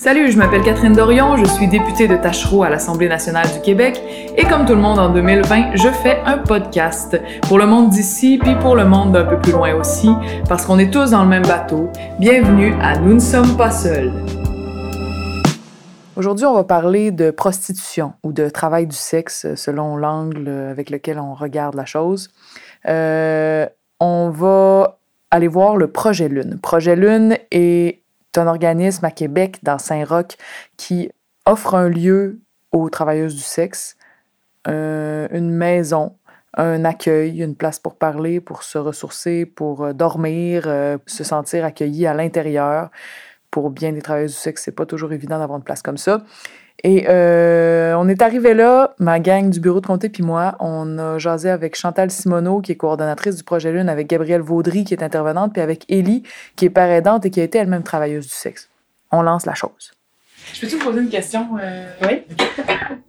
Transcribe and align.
Salut, 0.00 0.30
je 0.30 0.38
m'appelle 0.38 0.62
Catherine 0.62 0.92
Dorion, 0.92 1.36
je 1.36 1.44
suis 1.44 1.66
députée 1.66 2.06
de 2.06 2.16
Tachereau 2.16 2.62
à 2.62 2.70
l'Assemblée 2.70 3.08
nationale 3.08 3.48
du 3.52 3.60
Québec 3.60 4.00
et 4.36 4.44
comme 4.44 4.64
tout 4.64 4.76
le 4.76 4.80
monde 4.80 5.00
en 5.00 5.12
2020, 5.12 5.74
je 5.74 5.88
fais 5.88 6.20
un 6.24 6.38
podcast 6.38 7.20
pour 7.48 7.58
le 7.58 7.66
monde 7.66 7.90
d'ici 7.90 8.38
puis 8.40 8.54
pour 8.54 8.76
le 8.76 8.84
monde 8.84 9.10
d'un 9.10 9.24
peu 9.24 9.40
plus 9.40 9.50
loin 9.50 9.74
aussi 9.74 10.08
parce 10.48 10.64
qu'on 10.64 10.78
est 10.78 10.92
tous 10.92 11.10
dans 11.10 11.24
le 11.24 11.28
même 11.28 11.42
bateau. 11.42 11.90
Bienvenue 12.20 12.74
à 12.80 12.96
Nous 12.96 13.14
ne 13.14 13.18
sommes 13.18 13.56
pas 13.56 13.72
seuls. 13.72 14.12
Aujourd'hui, 16.14 16.46
on 16.46 16.54
va 16.54 16.62
parler 16.62 17.10
de 17.10 17.32
prostitution 17.32 18.12
ou 18.22 18.32
de 18.32 18.48
travail 18.48 18.86
du 18.86 18.94
sexe 18.94 19.52
selon 19.56 19.96
l'angle 19.96 20.48
avec 20.70 20.90
lequel 20.90 21.18
on 21.18 21.34
regarde 21.34 21.74
la 21.74 21.86
chose. 21.86 22.30
Euh, 22.86 23.66
on 23.98 24.30
va 24.30 25.00
aller 25.32 25.48
voir 25.48 25.76
le 25.76 25.88
Projet 25.88 26.28
Lune. 26.28 26.60
Projet 26.62 26.94
Lune 26.94 27.36
est 27.50 28.04
un 28.38 28.46
organisme 28.46 29.04
à 29.04 29.10
Québec, 29.10 29.58
dans 29.62 29.78
Saint-Roch, 29.78 30.36
qui 30.76 31.10
offre 31.46 31.74
un 31.74 31.88
lieu 31.88 32.40
aux 32.72 32.90
travailleuses 32.90 33.34
du 33.34 33.42
sexe, 33.42 33.96
euh, 34.66 35.28
une 35.30 35.50
maison, 35.50 36.16
un 36.56 36.84
accueil, 36.84 37.42
une 37.42 37.54
place 37.54 37.78
pour 37.78 37.96
parler, 37.96 38.40
pour 38.40 38.62
se 38.62 38.78
ressourcer, 38.78 39.46
pour 39.46 39.84
euh, 39.84 39.92
dormir, 39.92 40.64
euh, 40.66 40.98
se 41.06 41.24
sentir 41.24 41.64
accueilli 41.64 42.06
à 42.06 42.14
l'intérieur. 42.14 42.90
Pour 43.50 43.70
bien 43.70 43.92
des 43.92 44.02
travailleuses 44.02 44.32
du 44.32 44.38
sexe, 44.38 44.62
c'est 44.64 44.72
pas 44.72 44.84
toujours 44.84 45.12
évident 45.12 45.38
d'avoir 45.38 45.58
une 45.58 45.64
place 45.64 45.82
comme 45.82 45.96
ça. 45.96 46.22
Et 46.84 47.06
euh, 47.08 47.94
on 47.96 48.08
est 48.08 48.22
arrivé 48.22 48.54
là, 48.54 48.94
ma 48.98 49.18
gang 49.18 49.50
du 49.50 49.58
bureau 49.58 49.80
de 49.80 49.86
comté 49.86 50.08
puis 50.08 50.22
moi, 50.22 50.56
on 50.60 50.98
a 50.98 51.18
jasé 51.18 51.50
avec 51.50 51.74
Chantal 51.76 52.10
Simoneau, 52.10 52.60
qui 52.60 52.72
est 52.72 52.76
coordonnatrice 52.76 53.36
du 53.36 53.42
projet 53.42 53.72
Lune, 53.72 53.88
avec 53.88 54.06
Gabrielle 54.06 54.42
Vaudry, 54.42 54.84
qui 54.84 54.94
est 54.94 55.02
intervenante, 55.02 55.52
puis 55.52 55.62
avec 55.62 55.84
Élie, 55.88 56.22
qui 56.54 56.66
est 56.66 56.70
père 56.70 56.90
aidante 56.90 57.26
et 57.26 57.30
qui 57.30 57.40
a 57.40 57.42
été 57.42 57.58
elle-même 57.58 57.82
travailleuse 57.82 58.26
du 58.28 58.34
sexe. 58.34 58.68
On 59.10 59.22
lance 59.22 59.44
la 59.44 59.54
chose. 59.54 59.92
Je 60.52 60.60
peux-tu 60.60 60.76
vous 60.76 60.84
poser 60.84 61.00
une 61.00 61.08
question? 61.08 61.48
Euh... 61.60 61.92
Oui. 62.02 62.22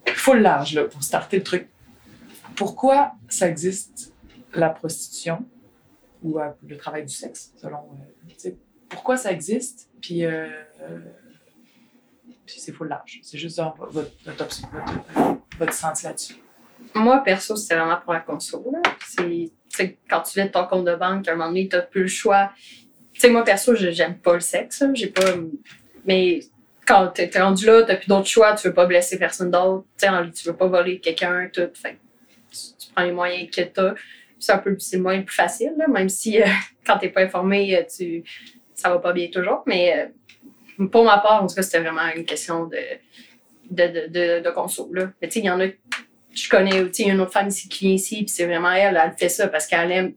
Full 0.15 0.39
large, 0.39 0.73
là, 0.73 0.85
pour 0.85 1.03
starter 1.03 1.38
le 1.38 1.44
truc. 1.44 1.67
Pourquoi 2.55 3.11
ça 3.29 3.47
existe, 3.47 4.13
la 4.55 4.69
prostitution, 4.69 5.45
ou 6.23 6.39
euh, 6.39 6.49
le 6.67 6.75
travail 6.75 7.05
du 7.05 7.13
sexe, 7.13 7.51
selon... 7.55 7.77
Pourquoi 8.89 9.16
ça 9.16 9.31
existe, 9.31 9.89
puis... 10.01 10.25
C'est 12.58 12.72
full 12.72 12.88
large. 12.88 13.19
C'est 13.23 13.38
juste 13.38 13.59
votre, 13.59 13.92
votre, 13.92 14.11
votre, 14.25 14.61
votre 15.58 16.03
là-dessus. 16.03 16.36
Moi, 16.95 17.22
perso, 17.23 17.56
c'est 17.56 17.75
vraiment 17.75 18.00
pour 18.03 18.14
la 18.14 18.22
console. 18.22 18.81
C'est 19.08 19.97
quand 20.09 20.22
tu 20.22 20.39
vides 20.39 20.52
ton 20.52 20.66
compte 20.66 20.86
de 20.86 20.95
banque, 20.95 21.28
à 21.28 21.31
un 21.31 21.36
moment 21.36 21.50
donné, 21.50 21.67
tu 21.67 21.75
n'as 21.75 21.83
plus 21.83 22.03
le 22.03 22.08
choix. 22.08 22.52
Tu 23.14 23.22
sais, 23.22 23.30
moi, 23.30 23.44
perso, 23.44 23.75
j'aime 23.75 24.17
pas 24.17 24.33
le 24.33 24.39
sexe. 24.39 24.83
J'ai 24.94 25.08
pas. 25.08 25.22
Mais 26.06 26.39
quand 26.86 27.11
tu 27.14 27.22
es 27.22 27.39
rendu 27.39 27.66
là, 27.66 27.83
tu 27.83 27.91
n'as 27.91 27.97
plus 27.97 28.08
d'autre 28.08 28.28
choix, 28.28 28.56
tu 28.56 28.67
veux 28.67 28.73
pas 28.73 28.86
blesser 28.86 29.19
personne 29.19 29.52
d'autre. 29.52 29.86
Tu 29.97 30.47
veux 30.47 30.56
pas 30.56 30.67
voler 30.67 31.00
quelqu'un, 31.00 31.50
tout. 31.53 31.69
Tu, 31.72 32.91
prends 32.95 33.03
les 33.03 33.11
moyens 33.11 33.50
que 33.50 33.61
tu 33.61 33.80
as. 33.80 33.95
C'est 34.39 34.53
un 34.53 34.58
peu 34.58 34.69
le 34.69 35.00
moyen 35.00 35.22
plus 35.22 35.36
facile, 35.36 35.73
même 35.89 36.08
si 36.08 36.41
euh, 36.41 36.45
quand 36.86 36.97
tu 36.97 37.06
n'es 37.06 37.11
pas 37.11 37.22
informé, 37.22 37.78
euh, 37.78 37.84
tu, 37.84 38.23
ça 38.73 38.89
va 38.89 39.00
pas 39.00 39.11
bien 39.11 39.28
toujours. 39.28 39.63
Mais 39.66 39.94
euh, 39.97 40.08
pour 40.88 41.03
ma 41.03 41.17
part, 41.19 41.44
en 41.44 41.47
tout 41.47 41.55
cas, 41.55 41.61
c'était 41.61 41.80
vraiment 41.80 42.08
une 42.16 42.25
question 42.25 42.66
de, 42.66 42.77
de, 43.69 43.88
de, 43.88 44.08
de, 44.08 44.44
de 44.44 44.49
conso. 44.52 44.89
Là. 44.94 45.11
Mais 45.22 45.27
tu 45.27 45.35
sais, 45.35 45.39
il 45.39 45.45
y 45.45 45.49
en 45.49 45.59
a, 45.59 45.66
je 46.31 46.49
connais, 46.49 46.89
tu 46.91 47.03
sais, 47.03 47.09
une 47.09 47.19
autre 47.19 47.31
femme 47.31 47.47
ici 47.47 47.67
qui 47.67 47.85
vient 47.85 47.95
ici, 47.95 48.16
puis 48.17 48.30
c'est 48.30 48.45
vraiment 48.45 48.72
elle, 48.72 49.00
elle 49.03 49.13
fait 49.17 49.30
ça 49.30 49.47
parce 49.47 49.67
qu'elle 49.67 49.91
aime, 49.91 50.13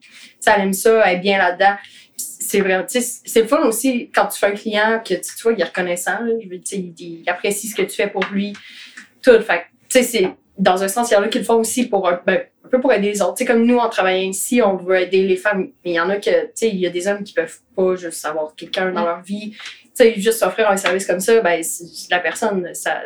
elle 0.46 0.60
aime 0.60 0.72
ça, 0.72 1.02
elle 1.06 1.16
est 1.16 1.20
bien 1.20 1.38
là-dedans. 1.38 1.76
C'est 2.16 2.60
vraiment, 2.60 2.84
tu 2.84 3.00
sais, 3.00 3.20
c'est 3.24 3.42
le 3.42 3.48
fun 3.48 3.62
aussi 3.66 4.10
quand 4.14 4.26
tu 4.26 4.38
fais 4.38 4.46
un 4.46 4.52
client 4.52 5.02
que 5.04 5.14
tu 5.14 5.42
vois, 5.42 5.52
il 5.52 5.60
est 5.60 5.64
reconnaissant, 5.64 6.20
là, 6.20 6.32
il, 6.40 6.62
il, 6.98 7.24
apprécie 7.26 7.68
ce 7.68 7.74
que 7.74 7.82
tu 7.82 7.96
fais 7.96 8.08
pour 8.08 8.24
lui, 8.26 8.52
tout. 9.22 9.40
Fait 9.40 9.66
tu 9.88 9.98
sais, 9.98 10.02
c'est, 10.02 10.28
dans 10.58 10.82
un 10.82 10.88
sens, 10.88 11.10
il 11.10 11.14
y 11.14 11.16
en 11.16 11.22
a 11.22 11.28
qui 11.28 11.38
le 11.38 11.44
font 11.44 11.56
aussi 11.56 11.88
pour, 11.88 12.10
ben, 12.26 12.42
un 12.64 12.68
peu 12.68 12.80
pour 12.80 12.92
aider 12.92 13.08
les 13.10 13.22
autres. 13.22 13.34
Tu 13.34 13.44
sais, 13.44 13.52
comme 13.52 13.64
nous, 13.64 13.78
en 13.78 13.88
travaillant 13.88 14.28
ici, 14.28 14.60
on 14.62 14.76
veut 14.76 15.00
aider 15.00 15.26
les 15.26 15.36
femmes, 15.36 15.70
mais 15.84 15.92
il 15.92 15.94
y 15.94 16.00
en 16.00 16.10
a 16.10 16.16
que, 16.16 16.30
tu 16.46 16.50
sais, 16.54 16.68
il 16.68 16.76
y 16.76 16.86
a 16.86 16.90
des 16.90 17.08
hommes 17.08 17.24
qui 17.24 17.32
peuvent 17.32 17.58
pas 17.74 17.96
juste 17.96 18.24
avoir 18.24 18.54
quelqu'un 18.54 18.92
dans 18.92 19.04
leur 19.04 19.22
vie 19.22 19.56
sais, 19.94 20.20
juste 20.20 20.42
offrir 20.42 20.70
un 20.70 20.76
service 20.76 21.06
comme 21.06 21.20
ça, 21.20 21.40
ben, 21.40 21.62
la 22.10 22.18
personne, 22.20 22.74
ça, 22.74 23.02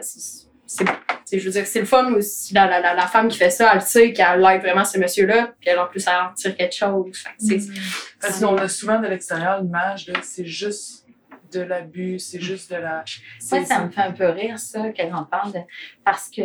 c'est, 0.66 1.38
je 1.38 1.44
veux 1.44 1.50
dire, 1.50 1.66
c'est 1.66 1.80
le 1.80 1.86
fun 1.86 2.12
aussi. 2.12 2.54
La, 2.54 2.66
la, 2.66 2.94
la, 2.94 3.06
femme 3.06 3.28
qui 3.28 3.38
fait 3.38 3.50
ça, 3.50 3.72
elle 3.74 3.82
sait 3.82 4.12
qu'elle 4.12 4.40
like 4.40 4.62
vraiment 4.62 4.84
ce 4.84 4.98
monsieur-là, 4.98 5.52
puis 5.60 5.70
elle 5.70 5.78
en 5.78 5.86
plus, 5.86 6.04
elle 6.06 6.14
en 6.14 6.32
tire 6.34 6.56
quelque 6.56 6.74
chose. 6.74 7.16
Fait, 7.16 7.56
mm. 7.56 7.74
Parce 8.20 8.40
qu'on 8.40 8.56
a 8.56 8.68
souvent 8.68 9.00
de 9.00 9.06
l'extérieur 9.06 9.62
l'image, 9.62 10.10
c'est 10.22 10.44
juste 10.44 11.06
de 11.52 11.60
l'abus, 11.60 12.18
c'est 12.18 12.40
juste 12.40 12.70
de 12.72 12.76
la. 12.76 13.04
Moi, 13.52 13.64
ça 13.64 13.84
me 13.84 13.90
fait 13.90 14.02
un 14.02 14.12
peu 14.12 14.28
rire, 14.28 14.58
ça, 14.58 14.90
qu'elle 14.90 15.14
en 15.14 15.24
parle, 15.24 15.52
de, 15.52 15.60
parce 16.04 16.28
que 16.28 16.42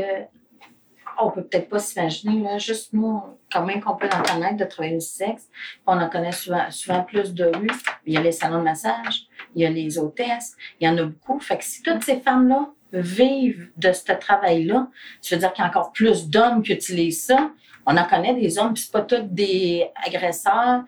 on 1.19 1.29
peut 1.29 1.43
peut-être 1.43 1.69
pas 1.69 1.79
s'imaginer, 1.79 2.41
là, 2.41 2.57
juste 2.57 2.93
nous, 2.93 3.21
quand 3.51 3.65
même 3.65 3.81
qu'on 3.81 3.95
peut 3.95 4.09
Internet 4.11 4.57
de 4.57 4.65
travailler 4.65 4.95
le 4.95 5.01
sexe, 5.01 5.49
on 5.85 5.99
en 5.99 6.09
connaît 6.09 6.31
souvent, 6.31 6.69
souvent 6.71 7.03
plus 7.03 7.33
de 7.33 7.45
rues. 7.45 7.69
Il 8.05 8.13
y 8.13 8.17
a 8.17 8.21
les 8.21 8.31
salons 8.31 8.59
de 8.59 8.63
massage, 8.63 9.27
il 9.55 9.61
y 9.63 9.65
a 9.65 9.69
les 9.69 9.97
hôtesses, 9.97 10.55
il 10.79 10.87
y 10.87 10.89
en 10.89 10.97
a 10.97 11.03
beaucoup. 11.03 11.39
Fait 11.39 11.57
que 11.57 11.63
si 11.63 11.81
toutes 11.81 12.03
ces 12.03 12.19
femmes-là 12.19 12.69
vivent 12.93 13.69
de 13.77 13.91
ce 13.93 14.11
travail-là, 14.11 14.87
ça 15.21 15.35
veut 15.35 15.39
dire 15.39 15.53
qu'il 15.53 15.63
y 15.63 15.65
a 15.65 15.69
encore 15.69 15.91
plus 15.91 16.29
d'hommes 16.29 16.61
qui 16.61 16.73
utilisent 16.73 17.25
ça. 17.25 17.51
On 17.85 17.97
en 17.97 18.05
connaît 18.05 18.35
des 18.35 18.59
hommes, 18.59 18.73
puis 18.73 18.83
c'est 18.83 18.91
pas 18.91 19.01
tous 19.01 19.23
des 19.23 19.87
agresseurs. 20.05 20.83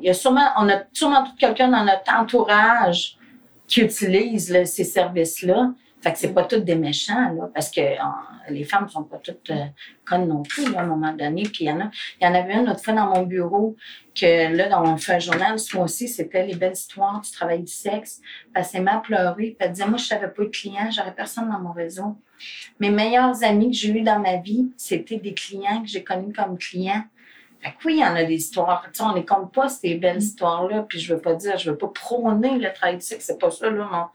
il 0.00 0.06
y 0.06 0.10
a 0.10 0.14
sûrement, 0.14 0.48
on 0.56 0.68
a 0.68 0.82
sûrement 0.92 1.24
tout 1.24 1.34
quelqu'un 1.38 1.68
dans 1.68 1.84
notre 1.84 2.14
entourage 2.14 3.16
qui 3.66 3.80
utilise 3.80 4.64
ces 4.64 4.84
services-là. 4.84 5.72
Fait 6.00 6.12
que 6.12 6.18
c'est 6.18 6.32
pas 6.32 6.44
toutes 6.44 6.64
des 6.64 6.76
méchants, 6.76 7.32
là, 7.32 7.50
parce 7.52 7.70
que 7.70 7.80
les 8.50 8.64
femmes 8.64 8.88
sont 8.88 9.02
pas 9.02 9.18
toutes 9.18 9.50
euh, 9.50 9.64
connes 10.08 10.28
non 10.28 10.42
plus, 10.42 10.70
là, 10.72 10.80
à 10.80 10.82
un 10.82 10.86
moment 10.86 11.12
donné. 11.12 11.42
Puis 11.42 11.64
il 11.64 11.66
y 11.66 11.72
en 11.72 11.80
a, 11.80 11.90
il 12.20 12.24
y 12.24 12.26
en 12.26 12.34
avait 12.34 12.54
une 12.54 12.68
autre 12.68 12.82
fois 12.82 12.94
dans 12.94 13.06
mon 13.06 13.22
bureau 13.22 13.76
que, 14.14 14.54
là, 14.54 14.68
dans, 14.68 14.84
on 14.84 14.96
fait 14.96 15.14
un 15.14 15.18
journal, 15.18 15.58
ce 15.58 15.76
mois-ci, 15.76 16.08
c'était 16.08 16.46
les 16.46 16.54
belles 16.54 16.72
histoires 16.72 17.20
du 17.20 17.30
travail 17.30 17.60
du 17.60 17.72
sexe. 17.72 18.20
Parce 18.54 18.70
qu'elle 18.70 18.84
m'a 18.84 18.98
pleuré, 18.98 19.34
puis 19.34 19.56
elle 19.58 19.72
disait, 19.72 19.86
moi, 19.86 19.98
je 19.98 20.04
savais 20.04 20.28
pas 20.28 20.44
de 20.44 20.48
clients, 20.48 20.90
j'aurais 20.90 21.14
personne 21.14 21.48
dans 21.50 21.58
mon 21.58 21.72
réseau. 21.72 22.16
Mes 22.78 22.90
meilleurs 22.90 23.42
amis 23.42 23.70
que 23.70 23.76
j'ai 23.76 23.90
eus 23.90 24.02
dans 24.02 24.20
ma 24.20 24.36
vie, 24.36 24.70
c'était 24.76 25.18
des 25.18 25.34
clients 25.34 25.82
que 25.82 25.88
j'ai 25.88 26.04
connus 26.04 26.32
comme 26.32 26.56
clients. 26.58 27.02
Fait 27.60 27.70
que 27.70 27.76
oui, 27.86 27.94
il 27.96 28.00
y 28.00 28.04
en 28.04 28.14
a 28.14 28.22
des 28.22 28.34
histoires. 28.34 28.84
Tu 28.86 28.98
sais, 28.98 29.02
on 29.02 29.14
les 29.14 29.24
compte 29.24 29.52
pas, 29.52 29.68
ces 29.68 29.96
belles 29.96 30.18
histoires-là. 30.18 30.84
Puis 30.88 31.00
je 31.00 31.14
veux 31.14 31.20
pas 31.20 31.34
dire, 31.34 31.58
je 31.58 31.70
veux 31.70 31.76
pas 31.76 31.88
prôner 31.88 32.56
le 32.56 32.72
travail 32.72 32.96
du 32.98 33.04
sexe, 33.04 33.24
c'est 33.26 33.38
pas 33.38 33.50
ça, 33.50 33.68
là, 33.68 33.88
non. 33.90 34.06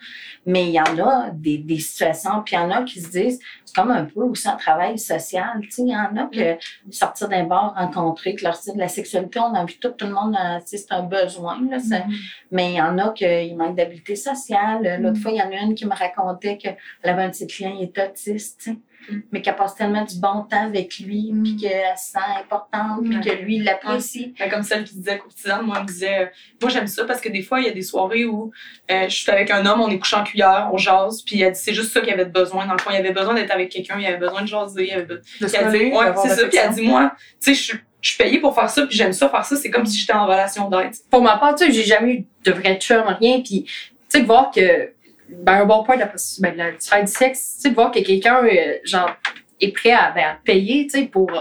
Mais 0.45 0.67
il 0.67 0.71
y 0.71 0.79
en 0.79 0.97
a 1.05 1.29
des, 1.31 1.57
des 1.57 1.79
situations, 1.79 2.41
puis 2.45 2.55
il 2.55 2.59
y 2.59 2.61
en 2.61 2.71
a 2.71 2.83
qui 2.83 3.01
se 3.01 3.09
disent, 3.09 3.39
c'est 3.65 3.75
comme 3.75 3.91
un 3.91 4.05
peu 4.05 4.21
aussi 4.21 4.47
un 4.47 4.55
travail 4.55 4.97
social. 4.97 5.59
Tu 5.61 5.71
sais, 5.71 5.81
il 5.81 5.89
y 5.89 5.95
en 5.95 6.15
a 6.15 6.27
que 6.27 6.57
sortir 6.89 7.27
d'un 7.27 7.43
bar, 7.43 7.73
rencontrer, 7.75 8.35
que 8.35 8.43
leur 8.43 8.53
de 8.53 8.79
la 8.79 8.87
sexualité, 8.87 9.39
on 9.39 9.53
a 9.53 9.65
vu 9.65 9.77
tout, 9.77 9.89
tout 9.89 10.05
le 10.05 10.13
monde, 10.13 10.37
tu 10.61 10.67
sais, 10.67 10.77
c'est 10.77 10.93
un 10.93 11.03
besoin, 11.03 11.59
là. 11.69 11.77
Mm-hmm. 11.77 12.03
Mais 12.51 12.71
il 12.71 12.75
y 12.75 12.81
en 12.81 12.97
a 12.97 13.09
qui 13.09 13.53
manquent 13.55 13.75
d'habileté 13.75 14.15
sociale. 14.15 15.01
L'autre 15.01 15.19
fois, 15.19 15.31
il 15.31 15.37
y 15.37 15.41
en 15.41 15.51
a 15.51 15.61
une 15.63 15.75
qui 15.75 15.85
me 15.85 15.95
racontait 15.95 16.57
qu'elle 16.57 16.77
avait 17.03 17.23
un 17.23 17.29
petit 17.29 17.47
client, 17.47 17.75
il 17.77 17.83
est 17.83 17.97
autiste, 17.97 18.61
tu 18.61 18.71
sais. 18.71 18.77
Mm. 19.09 19.19
mais 19.31 19.41
qu'elle 19.41 19.55
passe 19.55 19.75
tellement 19.75 20.03
du 20.03 20.19
bon 20.19 20.43
temps 20.43 20.65
avec 20.65 20.99
lui, 20.99 21.31
mm. 21.31 21.43
puis 21.43 21.55
qu'elle 21.57 21.97
se 21.97 22.11
sent 22.11 22.19
importante, 22.39 23.03
puis 23.03 23.19
que 23.19 23.43
lui, 23.43 23.57
il 23.57 23.63
l'apprécie. 23.63 24.33
Ouais. 24.39 24.49
Comme 24.49 24.63
celle 24.63 24.83
qui 24.83 24.95
disait 24.95 25.17
courtisane, 25.17 25.65
moi, 25.65 25.77
elle 25.77 25.83
me 25.83 25.87
disait, 25.87 26.19
euh, 26.19 26.25
moi, 26.61 26.69
j'aime 26.69 26.87
ça 26.87 27.05
parce 27.05 27.21
que 27.21 27.29
des 27.29 27.41
fois, 27.41 27.59
il 27.59 27.65
y 27.65 27.69
a 27.69 27.73
des 27.73 27.81
soirées 27.81 28.25
où 28.25 28.51
euh, 28.91 29.09
je 29.09 29.15
suis 29.15 29.31
avec 29.31 29.51
un 29.51 29.65
homme, 29.65 29.81
on 29.81 29.89
est 29.89 29.99
couché 29.99 30.15
en 30.15 30.23
cuillère, 30.23 30.69
on 30.71 30.77
jase, 30.77 31.21
puis 31.21 31.41
elle 31.41 31.53
dit, 31.53 31.59
c'est 31.59 31.73
juste 31.73 31.91
ça 31.91 32.01
qu'il 32.01 32.13
avait 32.13 32.25
besoin. 32.25 32.65
Dans 32.65 32.73
le 32.73 32.79
fond, 32.79 32.91
il 32.91 32.97
avait 32.97 33.11
besoin 33.11 33.33
d'être 33.33 33.51
avec 33.51 33.69
quelqu'un, 33.69 33.99
il 33.99 34.05
avait 34.05 34.17
besoin 34.17 34.41
de 34.41 34.47
jaser, 34.47 34.87
il 34.87 34.93
avait 34.93 35.03
besoin 35.03 35.21
de 35.41 35.47
se 35.47 35.57
ouais, 35.57 36.13
c'est 36.21 36.35
ça, 36.35 36.47
puis 36.47 36.57
elle 36.57 36.73
dit, 36.73 36.87
moi, 36.87 37.13
tu 37.41 37.53
sais, 37.53 37.53
je 37.53 37.61
suis 37.61 37.77
je 38.03 38.09
suis 38.09 38.17
payée 38.17 38.39
pour 38.39 38.53
faire 38.53 38.69
ça, 38.69 38.85
puis 38.85 38.97
j'aime 38.97 39.13
ça 39.13 39.29
faire 39.29 39.45
ça, 39.45 39.55
c'est 39.55 39.71
comme 39.71 39.85
si 39.85 39.97
j'étais 39.97 40.11
en 40.11 40.25
relation 40.25 40.69
d'aide. 40.69 40.91
Pour 41.09 41.21
ma 41.21 41.37
part, 41.37 41.55
tu 41.55 41.65
sais, 41.65 41.71
j'ai 41.71 41.85
jamais 41.85 42.13
eu 42.13 42.25
de 42.43 42.51
vrai 42.51 42.75
chum, 42.75 43.01
rien, 43.01 43.39
puis 43.41 43.63
tu 43.63 43.71
sais, 44.09 44.19
de 44.19 44.25
voir 44.25 44.51
que, 44.51 44.92
ben, 45.41 45.61
un 45.61 45.65
bon 45.65 45.83
point 45.83 45.95
de 45.95 46.01
la, 46.01 46.11
ben, 46.39 46.55
la, 46.55 46.71
du 46.71 47.07
sexe, 47.07 47.55
tu 47.55 47.61
sais, 47.61 47.69
de 47.69 47.75
voir 47.75 47.91
que 47.91 47.99
quelqu'un, 47.99 48.43
euh, 48.43 48.77
genre, 48.83 49.15
est 49.59 49.71
prêt 49.71 49.91
à, 49.91 50.11
ben, 50.11 50.23
à 50.23 50.37
payer, 50.43 50.87
tu 50.87 50.99
sais, 50.99 51.05
pour, 51.05 51.31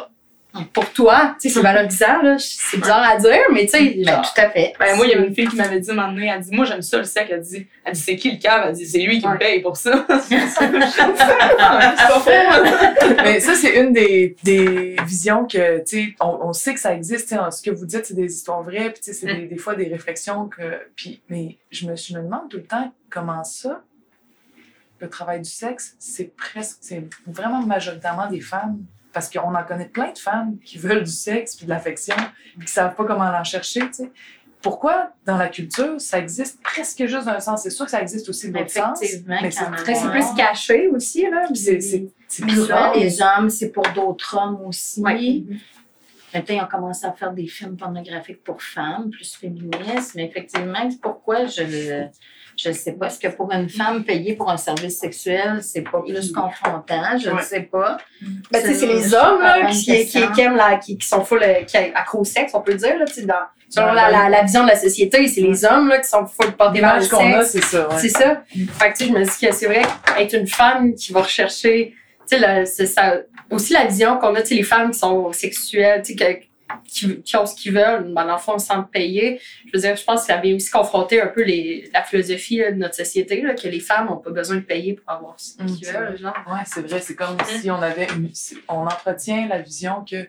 pour 0.72 0.90
toi. 0.92 1.34
Tu 1.40 1.48
sais, 1.48 1.54
c'est 1.54 1.62
valorisant, 1.62 2.22
là. 2.22 2.36
C'est 2.38 2.78
bizarre 2.78 3.02
à 3.02 3.16
dire, 3.16 3.40
mais 3.52 3.66
tu 3.66 3.70
sais, 3.72 4.02
ben, 4.04 4.22
tout 4.22 4.40
à 4.40 4.50
fait. 4.50 4.74
Ben, 4.78 4.96
moi, 4.96 5.06
il 5.06 5.12
y 5.12 5.14
avait 5.14 5.26
une 5.26 5.34
fille 5.34 5.48
qui 5.48 5.56
m'avait 5.56 5.80
dit 5.80 5.90
un 5.90 5.94
moment 5.94 6.12
donné, 6.12 6.26
elle 6.26 6.40
dit, 6.40 6.54
moi, 6.54 6.64
j'aime 6.64 6.82
ça, 6.82 6.98
le 6.98 7.04
sec. 7.04 7.28
Elle 7.30 7.40
dit, 7.40 7.66
elle 7.84 7.92
dit, 7.94 8.00
c'est 8.00 8.16
qui 8.16 8.30
le 8.32 8.38
cave? 8.38 8.64
Elle 8.68 8.74
dit, 8.74 8.86
c'est 8.86 9.00
lui 9.00 9.18
qui 9.18 9.26
me 9.26 9.38
paye 9.38 9.60
pour 9.60 9.76
ça. 9.76 10.06
c'est 10.28 10.36
pas 10.58 12.20
faux. 12.20 12.30
mais 13.24 13.40
ça, 13.40 13.54
c'est 13.54 13.80
une 13.80 13.92
des, 13.92 14.36
des 14.42 14.96
visions 15.06 15.46
que, 15.46 15.78
tu 15.78 15.84
sais, 15.86 16.14
on, 16.20 16.38
on, 16.42 16.52
sait 16.52 16.74
que 16.74 16.80
ça 16.80 16.94
existe. 16.94 17.34
Ce 17.50 17.62
que 17.62 17.70
vous 17.70 17.86
dites, 17.86 18.06
c'est 18.06 18.14
des 18.14 18.32
histoires 18.32 18.62
vraies, 18.62 18.90
puis 18.90 19.02
tu 19.02 19.12
sais, 19.12 19.14
c'est 19.14 19.34
des, 19.34 19.46
des, 19.46 19.56
fois 19.56 19.74
des 19.74 19.88
réflexions 19.88 20.48
que, 20.48 20.62
puis, 20.94 21.22
mais 21.28 21.56
je 21.70 21.86
me, 21.86 21.96
je 21.96 22.14
me 22.14 22.22
demande 22.22 22.48
tout 22.50 22.58
le 22.58 22.64
temps 22.64 22.92
comment 23.12 23.44
ça, 23.44 23.82
le 25.00 25.08
travail 25.08 25.40
du 25.42 25.50
sexe, 25.50 25.96
c'est 25.98 26.34
presque, 26.36 26.78
c'est 26.80 27.08
vraiment 27.26 27.60
majoritairement 27.62 28.28
des 28.28 28.40
femmes. 28.40 28.84
Parce 29.12 29.28
qu'on 29.28 29.54
en 29.54 29.62
connaît 29.64 29.88
plein 29.88 30.10
de 30.10 30.16
femmes 30.18 30.56
qui 30.64 30.78
veulent 30.78 31.02
du 31.04 31.10
sexe 31.10 31.56
puis 31.56 31.66
de 31.66 31.70
l'affection, 31.70 32.16
puis 32.56 32.66
qui 32.66 32.72
savent 32.72 32.94
pas 32.94 33.04
comment 33.04 33.30
l'en 33.30 33.44
chercher, 33.44 33.80
tu 33.80 33.92
sais. 33.92 34.10
pourquoi 34.62 35.10
dans 35.26 35.36
la 35.36 35.48
culture, 35.48 36.00
ça 36.00 36.18
existe 36.18 36.62
presque 36.62 37.04
juste 37.04 37.26
d'un 37.26 37.38
sens? 37.40 37.62
C'est 37.62 37.70
sûr 37.70 37.84
que 37.84 37.90
ça 37.90 38.00
existe 38.00 38.28
aussi 38.30 38.50
de 38.50 38.56
l'autre 38.56 38.70
sens. 38.70 39.02
Effectivement, 39.02 39.38
mais 39.42 39.50
c'est 39.50 39.70
très 39.72 40.10
plus 40.10 40.34
caché 40.34 40.88
aussi, 40.88 41.28
là. 41.28 41.46
C'est- 41.52 42.06
plus 42.40 42.62
rare. 42.62 42.94
les 42.96 43.20
hommes, 43.20 43.50
c'est 43.50 43.70
pour 43.70 43.86
d'autres 43.94 44.34
hommes 44.38 44.62
aussi. 44.64 45.02
Maintenant, 46.32 46.56
ils 46.56 46.62
ont 46.62 46.68
commencé 46.68 47.04
à 47.04 47.12
faire 47.12 47.32
des 47.32 47.46
films 47.46 47.76
pornographiques 47.76 48.42
pour 48.42 48.62
femmes, 48.62 49.10
plus 49.10 49.34
féministes. 49.34 50.14
Mais 50.14 50.24
effectivement, 50.24 50.88
pourquoi 51.02 51.44
je 51.44 51.62
le. 51.62 52.06
Je 52.62 52.68
ne 52.68 52.74
sais 52.74 52.92
pas. 52.92 53.06
Est-ce 53.06 53.18
que 53.18 53.28
pour 53.28 53.50
une 53.50 53.68
femme 53.68 54.04
payer 54.04 54.34
pour 54.36 54.48
un 54.50 54.56
service 54.56 54.98
sexuel, 54.98 55.60
c'est 55.62 55.80
pas 55.82 56.00
plus 56.00 56.30
confrontant? 56.30 57.18
Je 57.18 57.30
ne 57.30 57.34
Ouais. 57.34 57.42
sais 57.42 57.62
pas. 57.62 57.96
Ben, 58.50 58.60
tu 58.62 58.68
sais, 58.68 58.74
c'est 58.74 58.86
les 58.86 59.12
hommes, 59.14 59.40
là, 59.42 59.66
qui, 59.70 60.06
qui, 60.06 60.40
aiment 60.40 60.56
la, 60.56 60.76
qui, 60.76 60.96
qui 60.96 61.06
sont 61.06 61.24
full, 61.24 61.42
euh, 61.42 61.62
qui 61.64 61.76
accro 61.76 62.20
au 62.20 62.24
sexe, 62.24 62.52
on 62.54 62.60
peut 62.60 62.74
dire, 62.74 62.96
là, 62.98 63.04
tu 63.06 63.14
sais, 63.14 63.22
dans, 63.22 63.34
selon 63.68 63.88
Ouais, 63.88 63.94
la, 63.94 64.06
ouais. 64.06 64.12
la, 64.12 64.28
la 64.28 64.42
vision 64.42 64.62
de 64.62 64.68
la 64.68 64.76
société, 64.76 65.26
c'est 65.26 65.40
les 65.40 65.64
hommes, 65.64 65.88
là, 65.88 65.98
qui 65.98 66.08
sont 66.08 66.24
full 66.26 66.52
portés 66.52 66.80
vers 66.80 67.00
le 67.00 67.06
qu'on 67.08 67.32
a, 67.32 67.44
sexe. 67.44 67.50
c'est 67.68 67.76
ça. 67.76 67.88
ouais. 67.88 67.94
C'est 67.98 68.08
ça. 68.10 68.42
Fait 68.78 68.92
que, 68.92 68.96
tu 68.98 69.04
sais, 69.04 69.10
je 69.10 69.12
me 69.18 69.24
dis 69.24 69.46
que 69.46 69.52
c'est 69.54 69.66
vrai 69.66 69.82
qu'être 70.16 70.34
une 70.34 70.46
femme 70.46 70.94
qui 70.94 71.12
va 71.12 71.22
rechercher, 71.22 71.94
tu 72.30 72.38
sais, 72.38 72.86
ça, 72.86 73.16
aussi 73.50 73.72
la 73.72 73.86
vision 73.86 74.18
qu'on 74.18 74.34
a, 74.36 74.42
tu 74.42 74.48
sais, 74.48 74.54
les 74.54 74.62
femmes 74.62 74.92
qui 74.92 74.98
sont 75.00 75.32
sexuelles, 75.32 76.02
tu 76.04 76.12
sais, 76.12 76.18
que- 76.18 76.51
qui, 76.84 77.22
qui 77.22 77.36
ont 77.36 77.46
ce 77.46 77.54
qu'ils 77.54 77.72
veulent, 77.72 78.12
ben, 78.14 78.24
dans 78.26 78.34
le 78.34 78.38
fond, 78.38 78.58
sans 78.58 78.82
payer. 78.82 79.40
Je 79.66 79.70
veux 79.74 79.80
dire, 79.80 79.96
je 79.96 80.04
pense 80.04 80.20
que 80.22 80.26
ça 80.26 80.36
vient 80.38 80.54
aussi 80.54 80.70
confronter 80.70 81.20
un 81.20 81.26
peu 81.28 81.42
les, 81.42 81.90
la 81.92 82.02
philosophie 82.02 82.58
là, 82.58 82.72
de 82.72 82.76
notre 82.76 82.94
société, 82.94 83.40
là, 83.42 83.54
que 83.54 83.68
les 83.68 83.80
femmes 83.80 84.06
n'ont 84.06 84.16
pas 84.18 84.30
besoin 84.30 84.56
de 84.56 84.60
payer 84.62 84.94
pour 84.94 85.10
avoir 85.10 85.34
ce 85.38 85.62
Mm, 85.62 85.66
qu'ils 85.66 85.88
veulent. 85.88 86.18
Ouais, 86.46 86.60
c'est 86.66 86.86
vrai. 86.86 87.00
C'est 87.00 87.14
comme 87.16 87.36
si 87.46 87.70
on 87.70 87.80
avait 87.82 88.06
une, 88.16 88.30
on 88.68 88.86
entretient 88.86 89.46
la 89.48 89.60
vision 89.60 90.04
que 90.08 90.26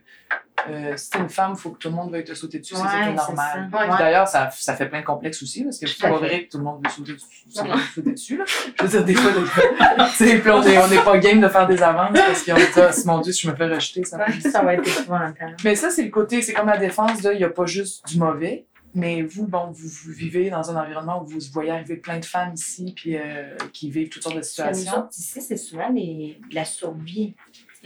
euh, 0.69 0.97
si 0.97 1.09
t'es 1.09 1.19
une 1.19 1.29
femme, 1.29 1.53
il 1.55 1.59
faut 1.59 1.71
que 1.71 1.77
tout 1.77 1.89
le 1.89 1.95
monde 1.95 2.11
veuille 2.11 2.23
te 2.23 2.33
sauter 2.33 2.59
dessus. 2.59 2.75
Ouais, 2.75 2.81
c'est 2.89 3.13
normal. 3.13 3.69
Ouais. 3.73 3.97
D'ailleurs, 3.97 4.27
ça, 4.27 4.49
ça 4.51 4.75
fait 4.75 4.87
plein 4.87 5.01
de 5.01 5.05
complexes 5.05 5.41
aussi, 5.43 5.63
parce 5.63 5.77
que 5.79 5.87
c'est 5.87 6.01
pas 6.01 6.11
vrai 6.17 6.45
que 6.45 6.51
tout 6.51 6.57
le 6.57 6.63
monde 6.63 6.81
veut 6.83 6.89
sauter, 6.91 7.15
sauter- 7.49 8.11
dessus. 8.11 8.37
Là. 8.37 8.45
Je 8.47 8.83
veux 8.83 8.89
dire, 8.89 9.05
des 9.05 9.13
fois, 9.15 9.31
sais, 10.13 10.39
puis 10.39 10.49
on 10.51 10.63
est- 10.63 10.77
on 10.77 10.87
n'est 10.87 11.03
pas 11.03 11.17
game 11.17 11.41
de 11.41 11.47
faire 11.47 11.67
des 11.67 11.81
avances 11.81 12.11
parce 12.17 12.43
qu'on 12.43 12.55
dit, 12.55 12.61
ah, 12.77 12.91
mon 13.05 13.19
Dieu, 13.21 13.31
si 13.33 13.41
je 13.47 13.51
me 13.51 13.55
fais 13.55 13.67
rejeter, 13.67 14.03
ça 14.03 14.17
va. 14.17 14.25
Ça 14.39 14.61
va 14.63 14.73
être 14.75 14.87
épouvantable. 14.87 15.55
Mais 15.63 15.75
ça, 15.75 15.89
c'est 15.89 16.03
le 16.03 16.09
côté, 16.11 16.41
c'est 16.41 16.53
comme 16.53 16.67
la 16.67 16.77
défense 16.77 17.21
de, 17.21 17.31
il 17.31 17.37
n'y 17.37 17.43
a 17.43 17.49
pas 17.49 17.65
juste 17.65 18.07
du 18.07 18.17
mauvais. 18.17 18.65
Mais 18.95 19.23
vous, 19.23 19.47
bon, 19.47 19.71
vous, 19.71 19.87
vous 19.87 20.11
vivez 20.11 20.51
dans 20.51 20.69
un 20.69 20.79
environnement 20.79 21.23
où 21.23 21.25
vous 21.25 21.39
voyez 21.51 21.71
arriver 21.71 21.95
plein 21.95 22.19
de 22.19 22.25
femmes 22.25 22.53
ici, 22.53 22.93
puis 22.95 23.17
euh, 23.17 23.55
qui 23.73 23.89
vivent 23.89 24.09
toutes 24.09 24.21
sortes 24.21 24.35
de 24.35 24.41
Nous 24.41 24.45
situations. 24.45 24.99
autres, 24.99 25.17
ici, 25.17 25.41
c'est 25.41 25.57
souvent 25.57 25.89
les, 25.89 26.39
de 26.51 26.53
la 26.53 26.63
survie. 26.63 27.33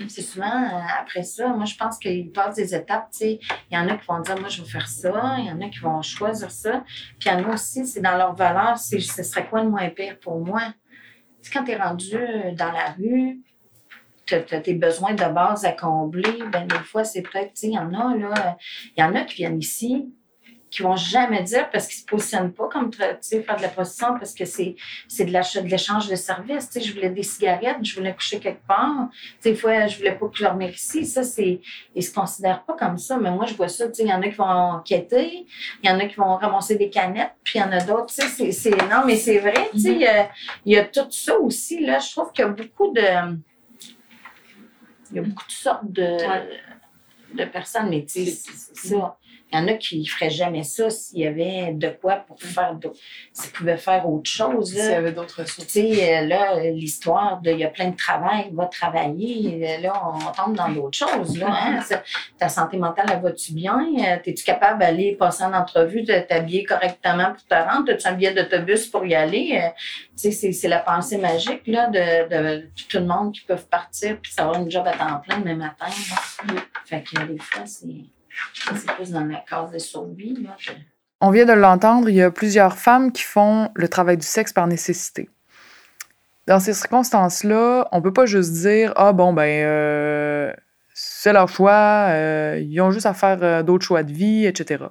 C'est 0.07 0.21
souvent 0.21 0.45
euh, 0.45 0.79
après 0.99 1.23
ça, 1.23 1.47
moi 1.47 1.65
je 1.65 1.75
pense 1.75 1.97
qu'ils 1.97 2.31
passent 2.31 2.55
des 2.55 2.75
étapes, 2.75 3.09
tu 3.11 3.17
sais. 3.17 3.39
Il 3.71 3.75
y 3.75 3.77
en 3.77 3.88
a 3.88 3.97
qui 3.97 4.05
vont 4.05 4.19
dire, 4.19 4.39
moi 4.39 4.47
je 4.47 4.61
vais 4.61 4.69
faire 4.69 4.88
ça, 4.88 5.35
il 5.39 5.45
y 5.45 5.51
en 5.51 5.59
a 5.59 5.69
qui 5.69 5.79
vont 5.79 6.01
choisir 6.03 6.51
ça. 6.51 6.83
Puis 7.19 7.29
il 7.29 7.33
y 7.33 7.35
en 7.35 7.49
a 7.49 7.53
aussi, 7.53 7.85
c'est 7.85 8.01
dans 8.01 8.15
leur 8.15 8.35
valeur, 8.35 8.77
c'est 8.77 8.99
ce 8.99 9.23
serait 9.23 9.47
quoi 9.47 9.63
le 9.63 9.69
moins 9.69 9.89
pire 9.89 10.19
pour 10.19 10.39
moi? 10.39 10.61
Tu 11.41 11.49
sais, 11.49 11.51
quand 11.51 11.63
tu 11.63 11.71
es 11.71 11.77
rendu 11.77 12.15
euh, 12.15 12.51
dans 12.53 12.71
la 12.71 12.91
rue, 12.91 13.41
tu 14.27 14.35
as, 14.35 14.41
tes 14.41 14.73
besoins 14.75 15.13
de 15.13 15.33
base 15.33 15.65
à 15.65 15.71
combler, 15.71 16.44
ben 16.51 16.67
des 16.67 16.79
fois, 16.79 17.03
c'est 17.03 17.21
peut-être, 17.21 17.53
tu 17.53 17.61
sais, 17.61 17.67
il 17.67 17.73
y 17.73 17.79
en 17.79 17.94
a, 17.94 18.15
là, 18.15 18.57
il 18.95 19.01
y 19.01 19.03
en 19.03 19.15
a 19.15 19.21
qui 19.21 19.38
viennent 19.38 19.59
ici, 19.59 20.13
qui 20.69 20.81
vont 20.81 20.95
jamais 20.95 21.43
dire 21.43 21.69
parce 21.69 21.87
qu'ils 21.87 21.99
se 21.99 22.05
positionnent 22.05 22.51
pas 22.51 22.67
comme 22.67 22.91
tu 22.91 23.01
sais 23.21 23.41
faire 23.41 23.55
de 23.55 23.61
la 23.61 23.69
prostitution 23.69 24.17
parce 24.17 24.33
que 24.33 24.45
c'est 24.45 24.75
c'est 25.07 25.25
de 25.25 25.31
l'achat 25.31 25.61
de 25.61 25.67
l'échange 25.67 26.09
de 26.09 26.15
services. 26.15 26.69
Tu 26.69 26.79
sais 26.79 26.87
je 26.87 26.93
voulais 26.93 27.09
des 27.09 27.23
cigarettes 27.23 27.77
je 27.83 27.95
voulais 27.95 28.13
coucher 28.13 28.39
quelque 28.39 28.65
part. 28.67 29.09
Tu 29.11 29.35
sais 29.39 29.51
des 29.51 29.55
fois 29.55 29.87
je 29.87 29.97
voulais 29.97 30.13
pas 30.13 30.27
que 30.27 30.37
je 30.37 30.43
dormir 30.43 30.69
ici 30.69 31.05
ça 31.05 31.23
c'est 31.23 31.61
ils 31.95 32.03
se 32.03 32.13
considèrent 32.13 32.63
pas 32.63 32.73
comme 32.73 32.97
ça. 32.97 33.17
Mais 33.17 33.31
moi 33.31 33.45
je 33.45 33.53
vois 33.53 33.69
ça 33.69 33.87
tu 33.87 33.95
sais 33.95 34.03
il 34.03 34.09
y 34.09 34.13
en 34.13 34.21
a 34.21 34.27
qui 34.27 34.35
vont 34.35 34.45
enquêter 34.45 35.45
il 35.83 35.89
y 35.89 35.91
en 35.91 35.99
a 35.99 36.05
qui 36.05 36.15
vont 36.15 36.35
ramasser 36.35 36.75
des 36.75 36.89
canettes 36.89 37.33
puis 37.43 37.59
il 37.59 37.61
y 37.61 37.63
en 37.63 37.71
a 37.71 37.81
d'autres 37.81 38.07
tu 38.07 38.15
sais 38.15 38.27
c'est 38.27 38.51
c'est 38.51 38.89
non 38.89 39.03
mais 39.05 39.15
c'est 39.15 39.39
vrai 39.39 39.69
tu 39.71 39.79
sais 39.79 39.93
il 39.93 40.71
y 40.71 40.73
y, 40.73 40.77
a 40.77 40.83
tout 40.83 41.09
ça 41.11 41.37
aussi 41.39 41.85
là. 41.85 41.99
Je 41.99 42.11
trouve 42.11 42.31
qu'il 42.31 42.43
y 42.43 42.47
a 42.47 42.51
beaucoup 42.51 42.91
de 42.91 43.37
il 45.11 45.15
y 45.15 45.19
a 45.19 45.21
beaucoup 45.21 45.47
de 45.47 45.51
sortes 45.51 45.89
de 45.89 46.17
de 47.33 47.45
personnes 47.45 47.89
mais 47.89 48.05
tu 48.05 48.25
sais 48.25 48.51
ça 48.73 49.17
il 49.51 49.57
y 49.59 49.61
en 49.61 49.67
a 49.67 49.73
qui 49.75 50.05
feraient 50.05 50.29
jamais 50.29 50.63
ça 50.63 50.89
s'il 50.89 51.19
y 51.19 51.25
avait 51.27 51.71
de 51.73 51.89
quoi 51.89 52.15
pour 52.17 52.41
faire 52.41 52.73
d'autres. 52.75 52.99
S'ils 53.31 53.51
pouvaient 53.51 53.77
faire 53.77 54.07
autre 54.09 54.29
chose. 54.29 54.69
S'il 54.73 54.79
y 54.79 54.94
avait 54.94 55.11
d'autres 55.13 55.35
Tu 55.35 55.41
ressources. 55.41 55.67
sais, 55.69 56.17
euh, 56.17 56.25
là, 56.27 56.59
l'histoire 56.71 57.41
de 57.41 57.51
il 57.51 57.59
y 57.59 57.63
a 57.63 57.69
plein 57.69 57.89
de 57.89 57.95
travail, 57.95 58.49
va 58.53 58.65
travailler, 58.65 59.61
euh, 59.77 59.81
là, 59.81 59.94
on 60.13 60.31
tombe 60.33 60.55
dans 60.55 60.69
d'autres 60.69 60.97
choses. 60.97 61.38
Là, 61.38 61.47
hein. 61.49 61.79
Ta 62.38 62.49
santé 62.49 62.77
mentale, 62.77 63.05
elle 63.11 63.21
va-tu 63.21 63.53
bien? 63.53 63.79
Euh, 63.99 64.17
Es-tu 64.25 64.44
capable 64.44 64.79
d'aller 64.79 65.15
passer 65.15 65.44
en 65.44 65.53
entrevue, 65.53 66.03
de 66.03 66.19
t'habiller 66.19 66.63
correctement 66.65 67.31
pour 67.33 67.45
te 67.45 67.55
rendre? 67.55 67.91
As-tu 67.94 68.07
un 68.07 68.13
billet 68.13 68.33
d'autobus 68.33 68.88
pour 68.88 69.05
y 69.05 69.15
aller? 69.15 69.61
Tu 70.21 70.31
sais, 70.31 70.51
c'est- 70.51 70.67
la 70.67 70.79
pensée 70.79 71.17
magique 71.17 71.61
là, 71.67 71.88
de, 71.88 72.27
de 72.29 72.67
tout 72.89 72.97
le 72.97 73.05
monde 73.05 73.31
qui 73.33 73.41
peuvent 73.41 73.67
partir 73.67 74.17
puis 74.21 74.33
avoir 74.38 74.55
une 74.61 74.69
job 74.69 74.85
à 74.85 74.91
temps 74.91 75.19
plein 75.25 75.38
demain 75.39 75.55
matin. 75.55 75.85
là. 75.88 76.61
Fait 76.85 77.01
que 77.01 77.23
des 77.25 77.38
fois, 77.39 77.61
c'est 77.65 77.85
On 81.19 81.31
vient 81.31 81.45
de 81.45 81.53
l'entendre, 81.53 82.09
il 82.09 82.15
y 82.15 82.21
a 82.21 82.29
plusieurs 82.29 82.77
femmes 82.77 83.11
qui 83.11 83.23
font 83.23 83.71
le 83.73 83.87
travail 83.87 84.17
du 84.17 84.25
sexe 84.25 84.53
par 84.53 84.67
nécessité. 84.67 85.29
Dans 86.45 86.59
ces 86.59 86.73
circonstances-là, 86.73 87.87
on 87.91 88.01
peut 88.01 88.13
pas 88.13 88.25
juste 88.25 88.53
dire 88.53 88.93
ah 88.95 89.13
bon 89.13 89.33
ben 89.33 89.65
euh, 89.65 90.53
c'est 90.93 91.33
leur 91.33 91.49
choix, 91.49 92.07
euh, 92.09 92.61
ils 92.63 92.79
ont 92.81 92.91
juste 92.91 93.05
à 93.05 93.13
faire 93.13 93.39
euh, 93.41 93.63
d'autres 93.63 93.85
choix 93.85 94.03
de 94.03 94.13
vie, 94.13 94.45
etc. 94.45 94.85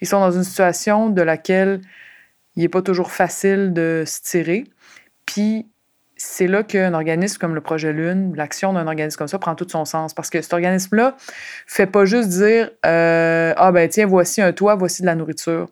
Ils 0.00 0.08
sont 0.08 0.20
dans 0.20 0.30
une 0.30 0.44
situation 0.44 1.10
de 1.10 1.20
laquelle 1.20 1.80
il 2.56 2.62
n'est 2.62 2.68
pas 2.68 2.82
toujours 2.82 3.12
facile 3.12 3.72
de 3.72 4.04
se 4.06 4.22
tirer. 4.22 4.64
Puis 5.26 5.66
c'est 6.24 6.46
là 6.46 6.62
qu'un 6.62 6.94
organisme 6.94 7.38
comme 7.38 7.54
le 7.54 7.60
Projet 7.60 7.92
Lune, 7.92 8.32
l'action 8.36 8.72
d'un 8.72 8.86
organisme 8.86 9.18
comme 9.18 9.28
ça 9.28 9.38
prend 9.38 9.54
tout 9.54 9.66
son 9.68 9.84
sens. 9.84 10.14
Parce 10.14 10.30
que 10.30 10.40
cet 10.40 10.52
organisme-là 10.52 11.16
fait 11.66 11.86
pas 11.86 12.04
juste 12.04 12.28
dire 12.28 12.70
euh, 12.86 13.52
Ah 13.56 13.72
ben 13.72 13.88
tiens, 13.88 14.06
voici 14.06 14.40
un 14.40 14.52
toit, 14.52 14.76
voici 14.76 15.02
de 15.02 15.06
la 15.06 15.16
nourriture. 15.16 15.68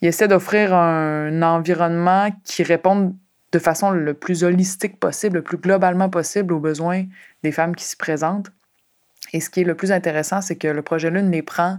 Il 0.00 0.08
essaie 0.08 0.28
d'offrir 0.28 0.72
un 0.74 1.42
environnement 1.42 2.30
qui 2.44 2.62
réponde 2.62 3.14
de 3.50 3.58
façon 3.58 3.90
le 3.90 4.14
plus 4.14 4.44
holistique 4.44 4.98
possible, 4.98 5.36
le 5.36 5.42
plus 5.42 5.58
globalement 5.58 6.08
possible 6.08 6.54
aux 6.54 6.60
besoins 6.60 7.04
des 7.42 7.52
femmes 7.52 7.74
qui 7.74 7.84
s'y 7.84 7.96
présentent. 7.96 8.50
Et 9.32 9.40
ce 9.40 9.50
qui 9.50 9.60
est 9.60 9.64
le 9.64 9.74
plus 9.74 9.92
intéressant, 9.92 10.40
c'est 10.40 10.56
que 10.56 10.68
le 10.68 10.82
projet 10.82 11.10
Lune 11.10 11.30
les 11.30 11.42
prend 11.42 11.78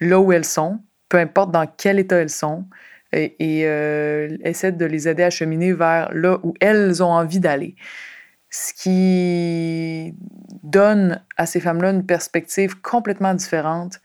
là 0.00 0.18
où 0.20 0.32
elles 0.32 0.44
sont, 0.44 0.80
peu 1.08 1.18
importe 1.18 1.50
dans 1.50 1.66
quel 1.66 1.98
état 1.98 2.16
elles 2.16 2.30
sont, 2.30 2.64
et, 3.12 3.36
et, 3.60 3.66
euh, 3.66 4.28
essaie 4.44 4.72
de 4.72 4.84
les 4.84 5.08
aider 5.08 5.22
à 5.22 5.30
cheminer 5.30 5.72
vers 5.72 6.10
là 6.12 6.38
où 6.42 6.54
elles 6.60 7.02
ont 7.02 7.12
envie 7.12 7.40
d'aller. 7.40 7.74
Ce 8.50 8.72
qui 8.74 10.14
donne 10.62 11.22
à 11.36 11.46
ces 11.46 11.60
femmes-là 11.60 11.90
une 11.90 12.04
perspective 12.06 12.80
complètement 12.80 13.34
différente 13.34 14.00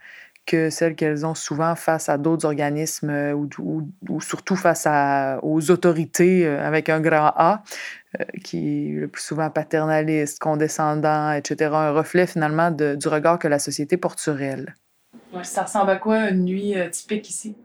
que 0.46 0.70
celle 0.70 0.94
qu'elles 0.94 1.26
ont 1.26 1.34
souvent 1.34 1.76
face 1.76 2.08
à 2.08 2.20
d'autres 2.20 2.46
organismes 2.46 3.10
euh, 3.10 3.34
ou, 3.34 3.50
ou- 3.60 3.90
ou 4.10 4.22
surtout 4.22 4.56
face 4.56 4.88
aux 5.42 5.72
autorités 5.72 6.46
euh, 6.46 6.64
avec 6.64 6.90
un 6.90 7.02
grand 7.02 7.34
A, 7.36 7.64
qui 8.44 8.90
est 8.90 9.00
le 9.00 9.08
plus 9.08 9.24
souvent 9.24 9.50
paternaliste, 9.50 10.40
condescendant, 10.40 11.32
etc. 11.32 11.74
Un 11.90 11.92
reflet 11.92 12.28
finalement 12.28 12.70
du 12.72 13.08
regard 13.08 13.40
que 13.40 13.48
la 13.48 13.60
société 13.60 13.98
porte 13.98 14.20
sur 14.20 14.40
elles. 14.42 14.76
Ça 15.44 15.64
ressemble 15.64 15.90
à 15.92 15.96
quoi 15.98 16.30
une 16.30 16.46
nuit 16.46 16.76
typique 16.92 17.30
ici? 17.30 17.56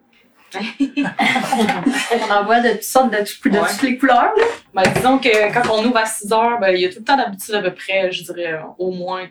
On 2.13 2.33
en 2.33 2.45
voit 2.45 2.61
de 2.61 2.71
toutes 2.73 2.83
sortes, 2.83 3.11
de, 3.13 3.19
de 3.19 3.59
Ouais. 3.59 3.69
toutes 3.71 3.83
les 3.83 3.99
couleurs. 3.99 4.33
là. 4.37 4.45
Ben, 4.75 4.83
disons 4.95 5.19
que 5.19 5.53
quand 5.53 5.73
on 5.73 5.85
ouvre 5.85 5.97
à 5.99 6.07
6 6.07 6.33
heures, 6.33 6.59
ben, 6.61 6.69
il 6.75 6.81
y 6.81 6.85
a 6.87 6.89
tout 6.89 6.99
le 6.99 7.05
temps 7.05 7.17
d'habitude 7.17 7.55
à 7.55 7.63
peu 7.63 7.73
près, 7.75 8.11
je 8.13 8.23
dirais, 8.25 8.61
au 8.79 8.91
moins 8.91 9.27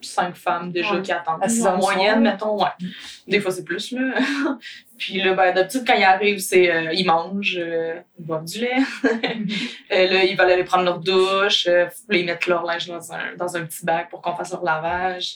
5 0.00 0.34
femmes 0.34 0.72
déjà 0.72 0.94
Ouais. 0.96 1.02
qui 1.02 1.12
attendent. 1.12 1.38
À 1.42 1.48
six 1.48 1.62
en 1.62 1.66
heures 1.70 1.76
du 1.76 1.82
soir, 1.82 1.94
moyenne, 1.96 2.20
mettons, 2.20 2.56
ouais. 2.60 2.70
Des 3.28 3.40
fois, 3.40 3.52
c'est 3.52 3.64
plus, 3.64 3.92
là. 3.92 4.14
Puis 4.98 5.20
là, 5.20 5.34
ben, 5.34 5.52
d'habitude, 5.52 5.82
quand 5.86 5.94
ils 5.94 6.04
arrivent, 6.04 6.38
c'est 6.38 6.70
euh, 6.70 6.92
ils 6.92 7.04
mangent, 7.04 7.58
euh, 7.58 7.94
ils 8.18 8.24
boivent 8.24 8.44
du 8.44 8.60
lait. 8.60 8.76
Euh, 9.92 10.06
là, 10.08 10.24
ils 10.24 10.34
veulent 10.38 10.50
aller 10.50 10.64
prendre 10.64 10.84
leur 10.84 11.00
douche, 11.00 11.66
euh, 11.68 11.84
ils 12.10 12.24
mettent 12.24 12.46
leur 12.46 12.64
linge 12.64 12.86
dans 12.86 13.12
un, 13.12 13.34
dans 13.36 13.56
un 13.58 13.64
petit 13.66 13.84
bac 13.84 14.08
pour 14.08 14.22
qu'on 14.22 14.34
fasse 14.34 14.50
leur 14.50 14.64
lavage. 14.64 15.34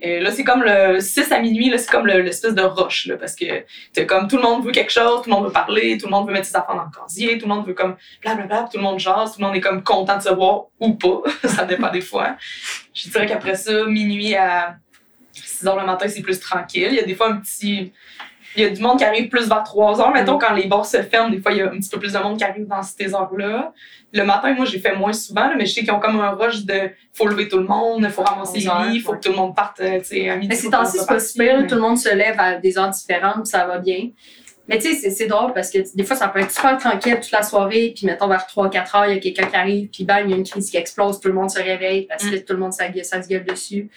Et 0.00 0.18
là, 0.20 0.30
c'est 0.30 0.44
comme 0.44 0.62
le 0.62 0.98
6 0.98 1.30
à 1.30 1.40
minuit, 1.40 1.68
là, 1.68 1.76
c'est 1.76 1.90
comme 1.90 2.06
le- 2.06 2.22
l'espèce 2.22 2.54
de 2.54 2.62
rush, 2.62 3.06
là, 3.06 3.18
parce 3.18 3.34
que 3.36 3.44
c'est 3.92 4.06
comme 4.06 4.26
tout 4.28 4.36
le 4.36 4.42
monde 4.42 4.64
veut 4.64 4.72
quelque 4.72 4.90
chose, 4.92 5.22
tout 5.22 5.28
le 5.28 5.34
monde 5.36 5.44
veut 5.44 5.52
parler, 5.52 5.98
tout 5.98 6.06
le 6.06 6.12
monde 6.12 6.26
veut 6.26 6.32
mettre 6.32 6.46
ses 6.46 6.56
affaires 6.56 6.74
dans 6.76 6.84
le 6.84 6.90
casier, 7.02 7.36
tout 7.36 7.46
le 7.46 7.54
monde 7.54 7.66
veut 7.66 7.74
comme 7.74 7.96
blablabla, 8.22 8.68
tout 8.72 8.78
le 8.78 8.82
monde 8.82 8.98
jase, 8.98 9.34
tout 9.34 9.40
le 9.42 9.46
monde 9.46 9.56
est 9.56 9.60
comme 9.60 9.82
content 9.82 10.16
de 10.16 10.22
se 10.22 10.30
voir 10.32 10.66
ou 10.80 10.94
pas, 10.94 11.20
ça 11.46 11.66
dépend 11.66 11.90
des 11.90 12.00
fois. 12.00 12.36
Je 12.94 13.10
dirais 13.10 13.26
qu'après 13.26 13.56
ça, 13.56 13.84
minuit 13.84 14.34
à 14.36 14.76
6 15.34 15.66
heures 15.66 15.78
le 15.78 15.84
matin, 15.84 16.08
c'est 16.08 16.22
plus 16.22 16.40
tranquille. 16.40 16.88
Il 16.90 16.94
y 16.96 17.00
a 17.00 17.04
des 17.04 17.14
fois 17.14 17.30
un 17.30 17.36
petit. 17.36 17.92
Il 18.58 18.62
y 18.62 18.66
a 18.66 18.70
du 18.70 18.82
monde 18.82 18.98
qui 18.98 19.04
arrive 19.04 19.28
plus 19.28 19.48
vers 19.48 19.62
3 19.62 20.00
heures. 20.00 20.12
Mettons, 20.12 20.36
quand 20.36 20.52
les 20.52 20.66
bars 20.66 20.84
se 20.84 21.00
ferment, 21.02 21.30
des 21.30 21.40
fois, 21.40 21.52
il 21.52 21.58
y 21.58 21.62
a 21.62 21.66
un 21.66 21.78
petit 21.78 21.88
peu 21.88 22.00
plus 22.00 22.12
de 22.12 22.18
monde 22.18 22.36
qui 22.36 22.42
arrive 22.42 22.66
dans 22.66 22.82
ces 22.82 23.14
heures-là. 23.14 23.72
Le 24.12 24.24
matin, 24.24 24.52
moi, 24.52 24.64
j'ai 24.64 24.80
fait 24.80 24.96
moins 24.96 25.12
souvent, 25.12 25.46
là, 25.46 25.54
mais 25.56 25.64
je 25.64 25.74
sais 25.74 25.80
qu'ils 25.82 25.92
ont 25.92 26.00
comme 26.00 26.18
un 26.18 26.30
rush 26.30 26.64
de 26.64 26.90
faut 27.12 27.28
lever 27.28 27.46
tout 27.46 27.58
le 27.58 27.66
monde, 27.66 28.08
faut 28.08 28.22
ramasser 28.22 28.58
les 28.58 28.90
lits, 28.90 28.98
faut 28.98 29.12
ouais. 29.12 29.18
que 29.18 29.22
tout 29.22 29.30
le 29.30 29.36
monde 29.36 29.54
parte, 29.54 29.78
euh, 29.78 29.98
tu 29.98 30.06
sais, 30.06 30.28
à 30.28 30.34
midi. 30.34 30.48
Mais 30.48 30.56
ces 30.56 30.64
faut 30.64 30.70
que 30.70 30.76
temps-ci, 30.76 30.92
tout 30.92 30.98
le 30.98 31.02
c'est 31.02 31.14
pas 31.14 31.20
si 31.20 31.38
pire. 31.38 31.66
Tout 31.68 31.74
le 31.76 31.80
monde 31.80 31.98
se 31.98 32.12
lève 32.12 32.34
à 32.38 32.56
des 32.56 32.76
heures 32.78 32.90
différentes, 32.90 33.42
puis 33.42 33.50
ça 33.50 33.64
va 33.64 33.78
bien. 33.78 34.08
Mais 34.68 34.78
tu 34.78 34.94
sais, 34.94 35.10
c'est- 35.10 35.26
drôle 35.26 35.52
parce 35.54 35.70
que 35.70 35.78
des 35.96 36.04
fois, 36.04 36.14
ça 36.14 36.28
peut 36.28 36.40
être 36.40 36.50
super 36.50 36.76
tranquille 36.76 37.18
toute 37.20 37.30
la 37.32 37.42
soirée, 37.42 37.92
puis 37.96 38.06
mettons 38.06 38.28
vers 38.28 38.46
3-4 38.46 38.94
heures, 38.96 39.06
il 39.06 39.14
y 39.14 39.16
a 39.16 39.20
quelqu'un 39.20 39.46
qui 39.46 39.56
arrive, 39.56 39.88
puis 39.88 40.04
bang, 40.04 40.24
il 40.26 40.30
y 40.30 40.34
a 40.34 40.36
une 40.36 40.44
crise 40.44 40.70
qui 40.70 40.76
explose, 40.76 41.20
tout 41.20 41.28
le 41.28 41.34
monde 41.34 41.50
se 41.50 41.58
réveille 41.58 42.06
parce 42.06 42.24
que 42.24 42.36
tout 42.36 42.52
le 42.52 42.58
monde 42.58 42.72
ça, 42.72 42.84
ça 43.02 43.22
se 43.22 43.28
gueule 43.28 43.44
dessus. 43.44 43.90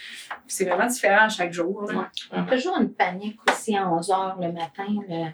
C'est 0.47 0.65
vraiment 0.65 0.87
différent 0.87 1.25
à 1.25 1.29
chaque 1.29 1.51
jour. 1.53 1.85
y 2.37 2.39
a 2.39 2.43
toujours 2.43 2.77
une 2.79 2.91
panique 2.93 3.39
aussi 3.49 3.75
à 3.75 3.89
11 3.89 4.09
h 4.09 4.41
le 4.41 4.51
matin. 4.53 4.87
Le... 5.09 5.25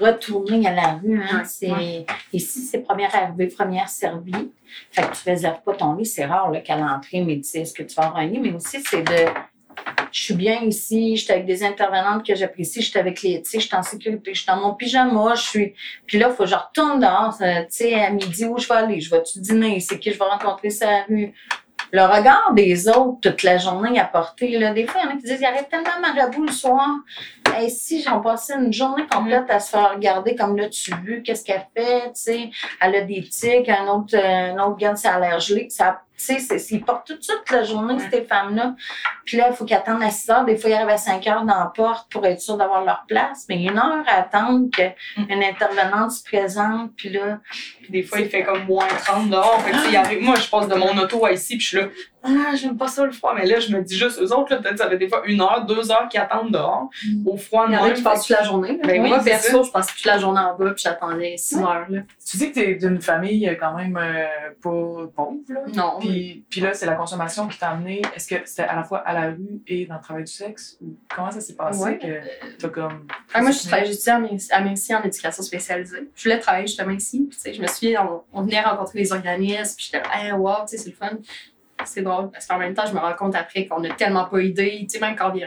Retourner 0.00 0.66
à 0.66 0.74
la 0.74 0.92
rue, 0.94 1.20
hein, 1.22 1.38
Ouais, 1.38 1.44
c'est... 1.44 2.06
Ici, 2.32 2.60
c'est 2.62 2.78
première 2.78 3.14
arrivée, 3.14 3.48
première 3.48 3.88
servie. 3.90 4.50
Fait 4.90 5.02
que 5.02 5.14
tu 5.14 5.28
réserves 5.28 5.60
pas 5.62 5.74
ton 5.74 5.94
lit. 5.94 6.06
C'est 6.06 6.24
rare 6.24 6.50
là, 6.50 6.60
qu'à 6.60 6.76
l'entrée, 6.76 7.20
mais 7.20 7.36
tu 7.36 7.44
sais, 7.44 7.60
est-ce 7.60 7.74
que 7.74 7.82
tu 7.82 7.94
vas 7.96 8.04
avoir 8.06 8.22
un 8.22 8.26
lit? 8.26 8.38
Mais 8.40 8.52
aussi, 8.52 8.80
c'est 8.82 9.02
de... 9.02 9.26
Je 10.10 10.24
suis 10.24 10.34
bien 10.34 10.60
ici, 10.62 11.16
je 11.16 11.24
suis 11.24 11.32
avec 11.32 11.46
des 11.46 11.64
intervenantes 11.64 12.26
que 12.26 12.34
j'apprécie, 12.34 12.82
je 12.82 12.90
suis 12.90 12.98
avec 12.98 13.22
les... 13.22 13.42
Tu 13.42 13.50
sais, 13.50 13.60
je 13.60 13.66
suis 13.66 13.76
en 13.76 13.82
sécurité, 13.82 14.34
je 14.34 14.40
suis 14.40 14.46
dans 14.46 14.60
mon 14.60 14.74
pyjama, 14.74 15.34
je 15.34 15.42
suis... 15.42 15.74
Puis 16.06 16.18
là, 16.18 16.28
il 16.30 16.34
faut 16.34 16.44
que 16.44 16.50
je 16.50 16.54
retourne 16.54 17.00
dehors, 17.00 17.36
tu 17.38 17.44
sais, 17.70 17.94
à 17.94 18.10
midi, 18.10 18.44
où 18.44 18.58
je 18.58 18.68
vais 18.68 18.74
aller? 18.74 19.00
Je 19.00 19.10
vais-tu 19.10 19.40
dîner? 19.40 19.80
C'est 19.80 19.98
qui 19.98 20.12
je 20.12 20.18
vais 20.18 20.24
rencontrer 20.24 20.70
sur 20.70 20.86
la 20.86 21.04
rue? 21.04 21.32
le 21.92 22.02
regard 22.04 22.54
des 22.54 22.88
autres 22.88 23.20
toute 23.20 23.42
la 23.42 23.58
journée 23.58 23.98
à 24.00 24.06
porter. 24.06 24.58
Là. 24.58 24.72
Des 24.72 24.86
fois, 24.86 25.02
il 25.02 25.04
y 25.04 25.08
en 25.08 25.14
a 25.14 25.16
qui 25.16 25.24
disent 25.24 25.40
il 25.40 25.60
y 25.60 25.68
tellement 25.68 26.00
marabout 26.00 26.46
le 26.46 26.52
soir. 26.52 26.88
Et 27.60 27.68
si 27.68 28.02
j'en 28.02 28.20
passais 28.20 28.54
une 28.54 28.72
journée 28.72 29.06
complète 29.10 29.50
à 29.50 29.60
se 29.60 29.70
faire 29.70 29.92
regarder 29.94 30.34
comme 30.36 30.56
là, 30.56 30.68
tu 30.68 30.94
vu, 31.04 31.22
qu'est-ce 31.22 31.44
qu'elle 31.44 31.66
fait, 31.76 32.04
tu 32.06 32.10
sais, 32.14 32.50
elle 32.80 32.94
a 32.96 33.00
des 33.02 33.22
tics, 33.24 33.68
un 33.68 33.86
autre, 33.88 34.16
un 34.16 34.58
autre 34.58 34.76
gars, 34.76 34.96
ça 34.96 35.14
a 35.14 35.20
l'air 35.20 35.38
gelé. 35.40 35.68
Ça, 35.70 36.00
tu 36.16 36.24
sais, 36.24 36.38
c'est- 36.58 36.70
ils 36.74 36.84
portent 36.84 37.06
toute, 37.06 37.20
toute 37.26 37.50
la 37.50 37.64
journée, 37.64 37.96
ces 38.10 38.22
femmes-là. 38.22 38.74
Puis 39.24 39.36
là, 39.36 39.48
il 39.50 39.56
faut 39.56 39.64
qu'ils 39.64 39.76
attendent 39.76 40.02
à 40.02 40.10
6 40.10 40.30
heures. 40.30 40.44
Des 40.44 40.56
fois, 40.56 40.70
ils 40.70 40.74
arrivent 40.74 40.88
à 40.88 40.96
5 40.98 41.26
heures 41.26 41.44
dans 41.44 41.58
la 41.58 41.72
porte 41.74 42.10
pour 42.12 42.24
être 42.26 42.40
sûr 42.40 42.56
d'avoir 42.56 42.84
leur 42.84 43.04
place. 43.08 43.44
Mais 43.48 43.62
une 43.62 43.76
heure 43.78 44.04
à 44.06 44.20
attendre 44.20 44.68
qu'une 44.70 45.42
intervenante 45.42 46.12
se 46.12 46.22
présente. 46.22 46.92
Puis 46.96 47.08
là, 47.10 47.38
Puis 47.82 47.90
des 47.90 48.02
fois, 48.02 48.20
il 48.20 48.28
fait 48.28 48.44
comme 48.44 48.64
moins 48.66 48.86
30 48.86 49.30
dehors. 49.30 49.60
Fait 49.62 49.72
que, 49.72 49.76
tu 49.76 49.82
sais, 49.82 49.90
il 49.90 49.96
arrive, 49.96 50.22
moi, 50.22 50.36
je 50.36 50.48
passe 50.48 50.68
de 50.68 50.74
mon 50.76 50.96
auto 50.98 51.24
à 51.26 51.32
ici, 51.32 51.56
puis 51.56 51.64
je 51.64 51.68
suis 51.68 51.78
là, 51.78 51.88
ah, 52.24 52.54
j'aime 52.54 52.76
pas 52.76 52.88
ça 52.88 53.04
le 53.04 53.12
froid. 53.12 53.34
Mais 53.34 53.46
là, 53.46 53.58
je 53.60 53.74
me 53.74 53.82
dis 53.82 53.96
juste, 53.96 54.20
eux 54.20 54.32
autres, 54.32 54.54
là, 54.54 54.60
peut-être 54.60 54.78
ça 54.78 54.88
fait 54.88 54.98
des 54.98 55.08
fois 55.08 55.22
une 55.26 55.40
heure, 55.40 55.64
deux 55.66 55.90
heures 55.90 56.08
qui 56.08 56.18
attendent 56.18 56.52
dehors, 56.52 56.88
au 57.26 57.36
froid 57.36 57.66
Il 57.68 57.74
y 57.74 57.76
en 57.76 57.84
a 57.84 57.90
qui 57.90 58.02
passent 58.02 58.26
toute 58.26 58.36
la 58.36 58.44
journée. 58.44 58.76
là. 58.78 58.86
Ben 58.86 59.02
oui, 59.02 59.08
Moi, 59.08 59.20
perso, 59.20 59.64
je 59.64 59.70
passais 59.70 59.92
toute 59.96 60.04
la 60.06 60.18
journée 60.18 60.40
en 60.40 60.56
bas, 60.56 60.70
puis 60.70 60.82
j'attendais 60.84 61.36
6 61.36 61.56
heures. 61.58 61.86
Là. 61.88 62.00
Tu 62.30 62.36
dis 62.36 62.48
que 62.50 62.54
t'es 62.54 62.74
d'une 62.76 63.00
famille 63.00 63.48
euh, 63.48 63.54
quand 63.58 63.74
même 63.74 63.96
euh, 63.96 64.24
pas 64.62 64.70
pauvre, 65.14 65.38
là. 65.48 65.60
Non. 65.74 65.98
Puis, 66.00 66.44
puis 66.48 66.60
là, 66.60 66.74
c'est 66.74 66.86
la 66.86 66.94
consommation 66.94 67.48
qui 67.48 67.58
t'a 67.58 67.70
amené. 67.70 68.02
Est-ce 68.14 68.28
que 68.28 68.36
c'était 68.44 68.62
à 68.62 68.76
la 68.76 68.84
fois 68.84 68.98
à 68.98 69.12
la 69.12 69.26
rue 69.30 69.60
et 69.66 69.86
dans 69.86 69.96
le 69.96 70.00
travail 70.00 70.24
du 70.24 70.32
sexe? 70.32 70.78
Ou 70.80 70.96
comment 71.14 71.30
ça 71.30 71.40
s'est 71.40 71.54
passé 71.54 71.82
Ouais. 71.82 71.98
que 71.98 72.58
t'as 72.58 72.68
comme. 72.68 73.06
Ah, 73.34 73.42
moi, 73.42 73.50
je 73.50 73.66
travaille 73.66 73.86
j'étudiais 73.86 74.12
à 74.50 74.60
Merci 74.60 74.94
en 74.94 75.02
éducation 75.02 75.42
spécialisée. 75.42 76.08
Je 76.14 76.22
voulais 76.22 76.38
travailler 76.38 76.66
justement 76.66 76.92
ici. 76.92 77.26
Puis, 77.28 77.36
tu 77.36 77.42
sais, 77.42 77.52
je 77.54 77.60
me 77.60 77.66
souviens, 77.66 78.06
on, 78.32 78.38
on 78.40 78.42
venait 78.42 78.60
rencontrer 78.60 79.00
les 79.00 79.12
organismes. 79.12 79.74
Puis 79.76 79.90
j'étais 79.92 80.02
là, 80.08 80.26
hey, 80.26 80.32
wow, 80.32 80.54
tu 80.68 80.76
sais, 80.76 80.78
c'est 80.78 80.90
le 80.90 80.96
fun. 80.96 81.10
C'est 81.84 82.02
drôle. 82.02 82.30
Parce 82.30 82.46
qu'en 82.46 82.58
même 82.58 82.74
temps, 82.74 82.86
je 82.86 82.92
me 82.92 82.98
rends 82.98 83.14
compte 83.14 83.34
après 83.34 83.66
qu'on 83.66 83.82
a 83.84 83.90
tellement 83.90 84.24
pas 84.24 84.40
idée. 84.40 84.80
Tu 84.82 84.88
sais, 84.88 85.00
même 85.00 85.16
quand 85.16 85.30
on 85.32 85.36
est 85.36 85.46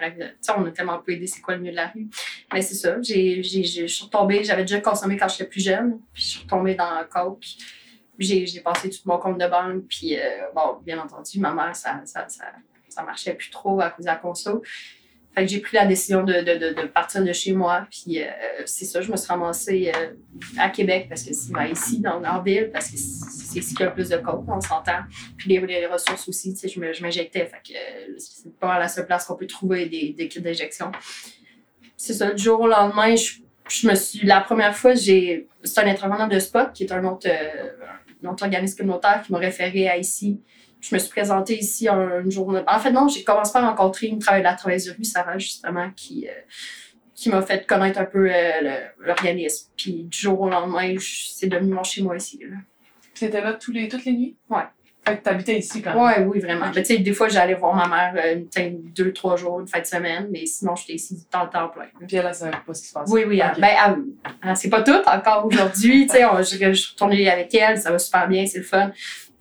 on 0.56 0.66
a 0.66 0.72
tellement 0.72 1.00
pas 1.00 1.12
idée 1.12 1.28
c'est 1.28 1.42
quoi 1.42 1.56
le 1.56 1.62
milieu 1.62 1.72
de 1.72 1.78
la 1.78 1.88
rue. 1.88 2.08
Mais 2.54 2.62
c'est 2.62 2.76
ça. 2.76 3.02
J'ai, 3.02 3.44
j'ai, 3.44 3.64
je 3.64 3.86
suis 3.86 4.06
retombée. 4.06 4.44
J'avais 4.44 4.64
déjà 4.64 4.80
consommé 4.82 5.18
quand 5.18 5.28
j'étais 5.28 5.46
plus 5.46 5.64
jeune. 5.64 6.00
Puis 6.14 6.24
je 6.24 6.28
suis 6.28 6.42
retombée 6.44 6.76
dans 6.76 7.00
le 7.00 7.06
coke. 7.06 7.46
J'ai, 8.18 8.46
j'ai 8.46 8.62
passé 8.62 8.90
tout 8.90 9.00
mon 9.06 9.18
compte 9.18 9.38
de 9.38 9.48
banque. 9.48 9.84
Puis, 9.90 10.18
euh, 10.18 10.22
bon, 10.56 10.78
bien 10.84 11.00
entendu, 11.00 11.40
ma 11.40 11.54
mère, 11.54 11.76
ça, 11.76 12.02
ça, 12.06 12.28
ça, 12.30 12.46
ça 12.88 13.04
marchait 13.04 13.34
plus 13.34 13.50
trop 13.50 13.82
à 13.82 13.90
cause 13.90 14.06
de 14.06 14.10
la 14.10 14.16
conso. 14.16 14.62
Fait 15.36 15.46
que 15.46 15.52
j'ai 15.52 15.60
pris 15.60 15.76
la 15.76 15.86
décision 15.86 16.24
de, 16.24 16.34
de, 16.34 16.88
partir 16.88 17.22
de 17.22 17.34
chez 17.34 17.52
moi. 17.52 17.86
Puis 17.92 18.22
euh, 18.22 18.28
c'est 18.66 18.86
ça, 18.86 19.02
je 19.02 19.12
me 19.12 19.18
suis 19.18 19.28
ramassée 19.28 19.92
euh, 19.94 20.14
à 20.58 20.70
Québec 20.70 21.08
parce 21.10 21.24
que 21.24 21.34
c'est 21.34 21.52
ben, 21.52 21.66
ici, 21.66 22.00
dans, 22.00 22.24
en 22.24 22.42
ville, 22.42 22.70
parce 22.72 22.90
que 22.90 22.98
c'est 22.98 23.60
ici 23.60 23.76
qu'il 23.76 23.82
y 23.82 23.84
a 23.84 23.88
le 23.88 23.94
plus 23.94 24.10
de 24.10 24.18
coke, 24.18 24.46
on 24.48 24.62
s'entend. 24.62 25.02
Puis 25.38 25.50
les, 25.50 25.88
ressources 25.88 26.30
aussi, 26.30 26.54
tu 26.54 26.60
sais, 26.62 26.70
je 26.70 27.02
m'injectais. 27.02 27.46
Fait 27.48 27.76
euh, 27.76 28.14
c'est 28.18 28.58
pas 28.58 28.80
la 28.80 28.88
seule 28.88 29.06
place 29.06 29.26
qu'on 29.26 29.36
peut 29.36 29.48
trouver 29.48 29.88
des, 29.88 30.28
kits 30.30 30.40
d'injection. 30.40 30.90
C'est 31.98 32.14
ça, 32.14 32.32
du 32.32 32.42
jour 32.42 32.62
au 32.62 32.68
lendemain, 32.68 33.14
je, 33.18 33.34
je 33.68 33.88
me 33.90 33.96
suis. 33.96 34.26
La 34.26 34.40
première 34.40 34.76
fois, 34.76 34.94
j'ai. 34.94 35.50
C'est 35.64 35.82
un 35.82 35.88
intervenant 35.88 36.30
de 36.30 36.40
Spot, 36.40 36.72
qui 36.74 36.86
est 36.86 36.94
un 36.94 37.04
autre, 37.04 37.28
un 38.24 38.30
autre 38.30 38.44
organisme 38.44 38.78
communautaire 38.78 39.22
qui 39.26 39.34
m'a 39.34 39.40
référé 39.40 39.90
à 39.90 39.98
ici. 39.98 40.40
Je 40.82 40.94
me 40.94 41.00
suis 41.00 41.10
présentée 41.10 41.58
ici 41.58 41.88
un, 41.88 42.22
une 42.22 42.32
journée. 42.32 42.62
En 42.68 42.80
fait, 42.80 42.92
non, 42.92 43.08
j'ai 43.08 43.24
commencé 43.24 43.54
par 43.54 43.64
rencontrer 43.64 44.08
une 44.08 44.20
travailleuse, 44.20 44.44
la 44.44 44.54
travailleuse 44.54 44.86
de 44.86 44.92
rue, 44.92 45.04
Sarah, 45.04 45.38
justement, 45.38 45.90
qui, 45.96 46.28
euh, 46.28 46.32
qui 47.16 47.30
m'a 47.30 47.42
fait 47.42 47.66
connaître 47.66 48.00
un 48.00 48.06
peu 48.06 48.30
euh, 48.32 48.80
l'organisme. 49.00 49.72
Puis 49.76 50.04
du 50.04 50.18
jour 50.18 50.40
au 50.42 50.50
lendemain, 50.50 50.96
c'est 51.00 51.48
devenu 51.48 51.74
mon 51.74 51.84
chez 51.84 52.04
moi 52.04 52.18
ici. 52.18 52.40
Là. 52.48 52.58
T'étais 53.14 53.42
là 53.42 53.54
tous 53.54 53.72
les, 53.72 53.88
toutes 53.88 54.06
les 54.06 54.12
nuits? 54.12 54.36
Ouais. 54.50 54.64
Fait 55.08 55.18
que 55.18 55.24
t'habitais 55.24 55.60
ici 55.60 55.84
quand 55.84 55.94
même. 55.94 56.04
Ouais, 56.04 56.26
oui, 56.26 56.40
vraiment. 56.40 56.66
Ok. 56.66 56.72
Mais 56.76 56.82
tu 56.82 56.96
sais, 56.96 56.98
des 57.00 57.14
fois, 57.14 57.30
j'allais 57.30 57.54
voir 57.54 57.76
ma 57.76 57.88
mère 57.88 58.16
euh, 58.26 58.72
deux, 58.96 59.14
trois 59.14 59.36
jours, 59.36 59.60
une 59.60 59.68
fin 59.68 59.80
de 59.80 59.86
semaine, 59.86 60.28
mais 60.32 60.48
sinon, 60.48 60.76
j'étais 60.76 60.94
ici 60.94 61.28
dans 61.32 61.44
le 61.44 61.50
temps 61.50 61.70
plein. 61.70 61.86
Puis 62.08 62.18
elle, 62.18 62.26
elle 62.26 62.34
savait 62.34 62.58
pas 62.66 62.74
ce 62.74 62.82
qui 62.82 62.88
se 62.88 62.94
passait. 62.94 63.14
Oui, 63.14 63.24
oui. 63.28 63.40
Ben, 63.60 64.56
c'est 64.56 64.70
pas 64.70 64.82
tout 64.82 65.02
encore 65.06 65.46
aujourd'hui. 65.46 66.08
tu 66.12 66.14
sais, 66.16 66.24
je, 66.40 66.44
je 66.44 66.74
suis 66.74 66.94
retournée 66.94 67.30
avec 67.30 67.54
elle, 67.54 67.78
ça 67.78 67.92
va 67.92 68.00
super 68.00 68.28
bien, 68.28 68.48
c'est 68.48 68.58
le 68.58 68.64
fun. 68.64 68.92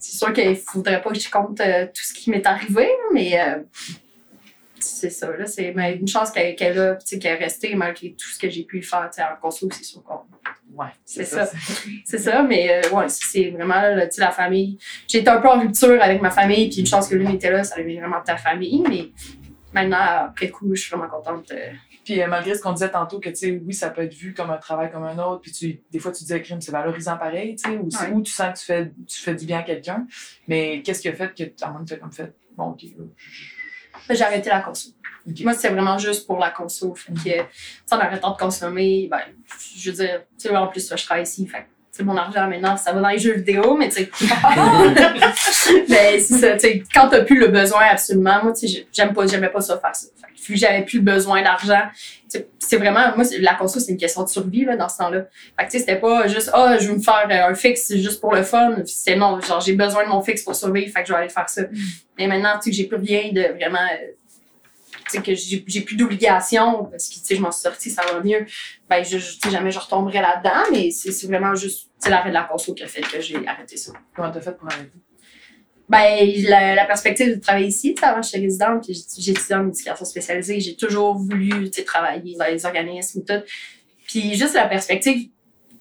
C'est 0.04 0.18
sûr 0.18 0.34
qu'il 0.34 0.54
faudrait 0.54 1.00
pas 1.00 1.10
que 1.10 1.18
je 1.18 1.30
compte 1.30 1.58
euh, 1.60 1.86
tout 1.86 2.04
ce 2.04 2.12
qui 2.12 2.28
m'est 2.28 2.46
arrivé, 2.46 2.86
mais 3.14 3.40
euh, 3.40 3.60
c'est 4.78 5.08
ça. 5.08 5.34
Là, 5.34 5.46
c'est 5.46 5.68
une 5.70 6.06
chance 6.06 6.30
qu'elle 6.30 6.54
qu'elle 6.56 6.78
a, 6.78 6.96
tu 6.96 7.06
sais, 7.06 7.18
qu'elle 7.18 7.40
est 7.40 7.44
restée 7.44 7.74
malgré 7.74 8.10
tout 8.10 8.28
ce 8.28 8.38
que 8.38 8.50
j'ai 8.50 8.64
pu 8.64 8.82
faire 8.82 9.08
en 9.18 9.40
conso, 9.40 9.66
c'est 9.72 9.82
sûr 9.82 10.02
qu'on 10.02 10.20
Ouais, 10.74 10.88
C'est 11.06 11.24
ça. 11.24 11.48
c'est 12.04 12.18
ça, 12.18 12.42
mais 12.42 12.68
euh, 12.70 12.90
ouais, 12.90 13.06
c'est 13.08 13.48
vraiment 13.50 13.80
là, 13.80 14.06
la 14.18 14.30
famille. 14.30 14.76
J'ai 15.08 15.20
été 15.20 15.30
un 15.30 15.40
peu 15.40 15.48
en 15.48 15.60
rupture 15.60 16.02
avec 16.02 16.20
ma 16.20 16.30
famille, 16.30 16.68
puis 16.68 16.80
une 16.80 16.86
chance 16.86 17.08
que 17.08 17.14
lui 17.14 17.32
était 17.32 17.50
là, 17.50 17.64
ça 17.64 17.76
avait 17.76 17.98
vraiment 17.98 18.20
ta 18.20 18.36
famille, 18.36 18.82
mais 18.86 19.08
maintenant, 19.72 20.26
après 20.26 20.50
coup, 20.50 20.74
je 20.74 20.82
suis 20.82 20.90
vraiment 20.90 21.08
contente. 21.08 21.50
Puis 22.04 22.20
euh, 22.22 22.26
malgré 22.28 22.54
ce 22.54 22.60
qu'on 22.62 22.72
disait 22.72 22.90
tantôt, 22.90 23.18
que 23.20 23.30
tu 23.30 23.34
sais, 23.36 23.62
oui, 23.64 23.72
ça 23.74 23.90
peut 23.90 24.02
être 24.02 24.14
vu 24.14 24.34
comme 24.34 24.50
un 24.50 24.58
travail 24.58 24.90
comme 24.92 25.04
un 25.04 25.18
autre, 25.18 25.40
puis 25.40 25.52
tu, 25.52 25.80
des 25.90 25.98
fois 25.98 26.12
tu 26.12 26.22
disais 26.24 26.40
crime, 26.42 26.60
c'est 26.60 26.72
valorisant 26.72 27.16
pareil, 27.16 27.56
tu 27.56 27.70
sais, 27.70 27.76
ou, 27.78 27.90
c'est- 27.90 28.06
Ouais. 28.06 28.12
ou 28.12 28.22
tu 28.22 28.30
sens 28.32 28.52
que 28.54 28.58
tu 28.58 28.64
fais, 28.66 28.92
tu 29.06 29.20
fais 29.20 29.34
du 29.34 29.46
bien 29.46 29.60
à 29.60 29.62
quelqu'un. 29.62 30.06
Mais 30.48 30.82
qu'est-ce 30.82 31.00
qui 31.00 31.08
a 31.08 31.12
fait 31.14 31.34
que, 31.34 31.64
à 31.64 31.68
un 31.68 31.72
moment, 31.72 31.84
tu 31.84 31.94
as 31.94 31.96
comme 31.96 32.12
fait, 32.12 32.34
bon, 32.56 32.70
ok, 32.70 32.84
J'ai 34.10 34.22
arrêté 34.22 34.50
la 34.50 34.60
conso. 34.60 34.90
Moi, 35.40 35.54
c'est 35.54 35.70
vraiment 35.70 35.96
juste 35.96 36.26
pour 36.26 36.38
la 36.38 36.50
conso. 36.50 36.94
Fait 36.94 37.12
que, 37.14 37.94
en 37.94 37.98
arrêtant 37.98 38.32
de 38.32 38.36
consommer, 38.36 39.08
ben, 39.10 39.20
je 39.76 39.90
veux 39.90 39.96
dire, 39.96 40.22
tu 40.38 40.48
sais, 40.48 40.54
en 40.56 40.66
plus, 40.66 40.94
je 40.94 41.04
travaille 41.04 41.22
ici. 41.22 41.46
Fait 41.46 41.66
mon 42.02 42.16
argent 42.16 42.48
maintenant, 42.48 42.76
ça 42.76 42.92
va 42.92 43.00
dans 43.00 43.08
les 43.08 43.18
jeux 43.18 43.34
vidéo, 43.34 43.76
mais 43.76 43.88
tu 43.88 44.04
sais. 44.04 44.10
mais 45.88 46.18
c'est 46.18 46.34
ça, 46.34 46.52
tu 46.54 46.58
sais, 46.60 46.82
quand 46.92 47.08
t'as 47.08 47.22
plus 47.22 47.38
le 47.38 47.48
besoin 47.48 47.82
absolument, 47.90 48.42
moi, 48.42 48.52
tu 48.52 48.66
sais, 48.68 48.86
j'aime 48.92 49.12
pas, 49.12 49.26
j'aimais 49.26 49.48
pas 49.48 49.60
ça 49.60 49.78
faire 49.78 49.94
ça. 49.94 50.06
Fait 50.20 50.32
que, 50.32 50.40
vu 50.46 50.54
que 50.54 50.60
j'avais 50.60 50.82
plus 50.82 50.98
le 50.98 51.04
besoin 51.04 51.42
d'argent, 51.42 51.82
c'est 52.58 52.76
vraiment, 52.78 53.14
moi, 53.14 53.24
c'est- 53.24 53.38
la 53.38 53.54
conso, 53.54 53.78
c'est 53.78 53.92
une 53.92 53.98
question 53.98 54.24
de 54.24 54.28
survie, 54.28 54.64
là, 54.64 54.76
dans 54.76 54.88
ce 54.88 54.98
temps-là. 54.98 55.26
Fait 55.58 55.66
que, 55.66 55.70
tu 55.70 55.78
sais, 55.78 55.78
c'était 55.80 56.00
pas 56.00 56.26
juste, 56.26 56.50
ah, 56.52 56.76
je 56.78 56.88
veux 56.88 56.96
me 56.96 57.02
faire 57.02 57.28
euh, 57.30 57.50
un 57.50 57.54
fixe 57.54 57.94
juste 57.94 58.20
pour 58.20 58.34
le 58.34 58.42
fun. 58.42 58.74
C'était 58.86 59.16
non, 59.16 59.40
genre, 59.40 59.60
j'ai 59.60 59.74
besoin 59.74 60.04
de 60.04 60.08
mon 60.08 60.20
fixe 60.22 60.42
pour 60.42 60.56
survivre, 60.56 60.92
fait 60.92 61.02
que 61.02 61.08
je 61.08 61.12
vais 61.12 61.18
aller 61.20 61.28
faire 61.28 61.48
ça. 61.48 61.62
Mais 62.18 62.26
maintenant, 62.26 62.54
tu 62.54 62.64
sais, 62.64 62.70
que 62.70 62.76
j'ai 62.76 62.84
plus 62.84 62.96
rien 62.98 63.30
de 63.32 63.54
vraiment. 63.56 63.78
Que 65.22 65.34
j'ai 65.34 65.80
plus 65.82 65.96
d'obligations 65.96 66.84
parce 66.84 67.08
que, 67.08 67.14
tu 67.14 67.20
sais, 67.24 67.36
je 67.36 67.40
m'en 67.40 67.50
suis 67.52 67.62
sortie, 67.62 67.90
ça 67.90 68.02
va 68.06 68.20
mieux. 68.20 68.46
Ben, 68.88 69.04
je, 69.04 69.18
je- 69.18 69.50
jamais 69.50 69.70
je 69.70 69.78
retomberai 69.78 70.20
là-dedans, 70.20 70.64
mais 70.72 70.90
c'est 70.90 71.12
c'est 71.12 71.26
vraiment 71.26 71.54
juste, 71.54 71.90
l'arrêt 72.08 72.30
de 72.30 72.34
la 72.34 72.42
conso 72.44 72.74
qui 72.74 72.82
a 72.82 72.86
fait 72.88 73.02
que 73.02 73.20
j'ai 73.20 73.46
arrêté 73.46 73.76
ça. 73.76 73.92
comment 74.14 74.30
t'as 74.30 74.40
fait 74.40 74.56
pour 74.56 74.66
arrêter? 74.70 74.90
Ben, 75.88 76.32
la, 76.48 76.74
la 76.74 76.84
perspective 76.86 77.34
de 77.36 77.40
travailler 77.40 77.66
ici, 77.66 77.94
avant, 78.02 78.22
j'étais 78.22 78.38
résidente, 78.38 78.84
puis 78.84 78.92
étudié 78.98 79.34
en 79.54 79.68
éducation 79.68 80.04
spécialisée, 80.06 80.58
j'ai 80.60 80.76
toujours 80.76 81.14
voulu, 81.14 81.70
travailler 81.86 82.36
dans 82.38 82.46
les 82.46 82.64
organismes 82.64 83.20
et 83.20 83.24
tout. 83.24 83.44
Puis 84.06 84.34
juste 84.34 84.54
la 84.54 84.66
perspective, 84.66 85.28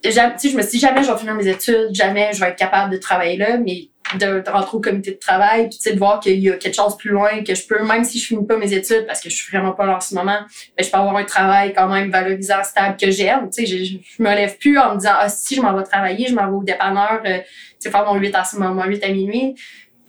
jamais- 0.03 0.33
tu 0.35 0.39
sais, 0.39 0.49
je 0.49 0.57
me 0.57 0.61
suis 0.61 0.71
dit, 0.71 0.79
jamais 0.79 1.03
je 1.03 1.11
vais 1.11 1.17
finir 1.17 1.35
mes 1.35 1.47
études, 1.47 1.89
jamais 1.93 2.31
je 2.33 2.41
vais 2.41 2.49
être 2.49 2.57
capable 2.57 2.91
de 2.91 2.97
travailler 2.97 3.37
là, 3.37 3.57
mais 3.57 3.89
de, 4.17 4.43
rentrer 4.49 4.77
au 4.77 4.79
comité 4.81 5.11
de 5.11 5.17
travail, 5.17 5.69
puis 5.69 5.77
tu 5.77 5.89
sais, 5.89 5.93
de 5.93 5.99
voir 5.99 6.19
qu'il 6.19 6.39
y 6.39 6.49
a 6.49 6.53
quelque 6.57 6.75
chose 6.75 6.97
plus 6.97 7.11
loin, 7.11 7.43
que 7.43 7.55
je 7.55 7.65
peux, 7.65 7.83
même 7.85 8.03
si 8.03 8.19
je 8.19 8.27
finis 8.27 8.45
pas 8.45 8.57
mes 8.57 8.73
études, 8.73 9.05
parce 9.05 9.21
que 9.21 9.29
je 9.29 9.35
suis 9.35 9.51
vraiment 9.51 9.71
pas 9.71 9.85
là 9.85 9.97
en 9.97 9.99
ce 9.99 10.13
moment, 10.15 10.39
ben, 10.77 10.83
je 10.83 10.89
peux 10.89 10.97
avoir 10.97 11.15
un 11.17 11.23
travail 11.23 11.73
quand 11.73 11.87
même 11.87 12.09
valorisant, 12.11 12.63
stable, 12.63 12.97
que 12.97 13.11
j'aime. 13.11 13.49
Tu 13.49 13.65
sais, 13.65 13.77
je, 13.77 13.97
je 14.17 14.23
me 14.23 14.29
lève 14.29 14.57
plus 14.57 14.77
en 14.77 14.93
me 14.93 14.99
disant, 14.99 15.13
ah, 15.19 15.29
si 15.29 15.55
je 15.55 15.61
m'en 15.61 15.75
vais 15.75 15.83
travailler, 15.83 16.27
je 16.27 16.35
m'en 16.35 16.47
vais 16.47 16.57
au 16.57 16.63
dépanneur, 16.63 17.21
euh, 17.25 17.39
tu 17.39 17.45
sais, 17.79 17.89
faire 17.91 18.05
mon 18.05 18.15
8 18.15 18.35
à, 18.35 18.43
mon 18.57 18.83
8 18.83 19.03
à 19.03 19.09
minuit. 19.09 19.55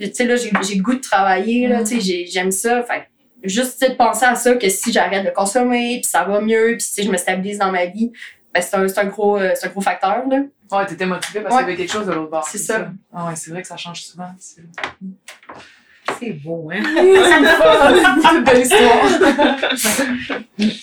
Tu 0.00 0.10
sais, 0.12 0.24
là, 0.24 0.36
j'ai 0.36 0.50
le 0.50 0.82
goût 0.82 0.94
de 0.94 1.00
travailler, 1.00 1.68
là, 1.68 1.80
tu 1.80 1.96
sais, 1.96 2.00
j'ai- 2.00 2.26
j'aime 2.26 2.50
ça. 2.50 2.82
Fait 2.82 3.08
juste, 3.44 3.80
de 3.82 3.94
penser 3.94 4.24
à 4.24 4.34
ça, 4.34 4.54
que 4.56 4.68
si 4.68 4.92
j'arrête 4.92 5.24
de 5.24 5.30
consommer, 5.30 6.00
puis 6.02 6.04
ça 6.10 6.24
va 6.24 6.40
mieux, 6.40 6.76
puis 6.78 6.80
sais, 6.80 7.02
je 7.02 7.10
me 7.10 7.16
stabilise 7.16 7.58
dans 7.58 7.70
ma 7.70 7.86
vie, 7.86 8.10
ben, 8.54 8.62
c'est 8.62 8.76
un, 8.76 8.86
c'est 8.88 9.00
un, 9.00 9.06
gros, 9.06 9.36
euh, 9.36 9.52
c'est 9.54 9.66
un 9.66 9.70
gros 9.70 9.80
facteur, 9.80 10.26
là. 10.28 10.42
Ouais, 10.70 10.86
t'étais 10.86 11.06
motivée 11.06 11.40
parce 11.40 11.54
Ouais. 11.54 11.60
qu'il 11.62 11.70
y 11.70 11.72
avait 11.74 11.76
quelque 11.82 11.92
chose 11.92 12.06
de 12.06 12.12
l'autre 12.12 12.30
bord. 12.30 12.46
C'est 12.48 12.58
ça. 12.58 12.90
Ah 13.12 13.26
ouais, 13.26 13.36
c'est 13.36 13.50
vrai 13.50 13.60
que 13.62 13.68
ça 13.68 13.76
change 13.76 14.02
souvent. 14.02 14.32
C'est 14.38 16.32
beau, 16.44 16.70
hein? 16.72 16.80
c'est 18.22 18.36
une 18.36 18.44
belle 18.44 18.62
histoire. 18.62 19.04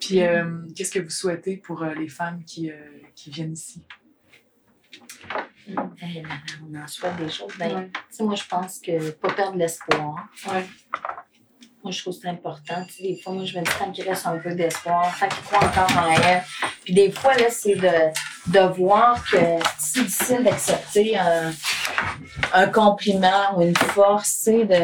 Puis, 0.00 0.22
euh, 0.22 0.62
qu'est-ce 0.74 0.90
que 0.92 1.00
vous 1.00 1.10
souhaitez 1.10 1.56
pour 1.58 1.82
euh, 1.82 1.92
les 1.94 2.08
femmes 2.08 2.42
qui, 2.44 2.70
euh, 2.70 2.74
qui 3.14 3.30
viennent 3.30 3.52
ici? 3.52 3.82
Ben, 5.68 5.90
on 6.72 6.74
en 6.78 6.86
souhaite 6.86 7.16
des 7.16 7.28
choses. 7.28 7.52
Ben, 7.58 7.74
Ouais. 7.74 7.90
moi, 8.20 8.34
je 8.34 8.44
pense 8.48 8.78
que 8.78 9.10
pas 9.10 9.30
perdre 9.34 9.58
l'espoir. 9.58 10.26
Ouais. 10.50 10.64
Moi, 11.84 11.92
je 11.92 12.02
trouve 12.02 12.14
que 12.14 12.20
c'est 12.22 12.28
important. 12.28 12.84
Tu 12.88 12.94
sais, 12.94 13.02
des 13.04 13.16
fois, 13.16 13.32
moi, 13.32 13.44
je 13.44 13.58
me 13.58 13.64
dis 13.64 13.70
tant 13.78 13.90
qu'il 13.92 14.08
reste 14.08 14.26
un 14.26 14.38
peu 14.38 14.54
d'espoir, 14.54 15.16
tant 15.18 15.28
qu'il 15.28 15.44
croit 15.44 15.64
encore 15.64 15.96
en 15.96 16.10
elle. 16.12 16.42
Puis 16.84 16.92
des 16.92 17.10
fois, 17.12 17.34
là, 17.34 17.50
c'est 17.50 17.76
de, 17.76 18.52
de 18.52 18.60
voir 18.74 19.22
que 19.30 19.36
c'est 19.78 20.02
difficile 20.02 20.42
d'accepter 20.42 21.16
un, 21.16 21.52
un 22.52 22.66
compliment 22.66 23.56
ou 23.56 23.62
une 23.62 23.76
force, 23.76 24.38
tu 24.38 24.42
sais, 24.44 24.64
de... 24.64 24.82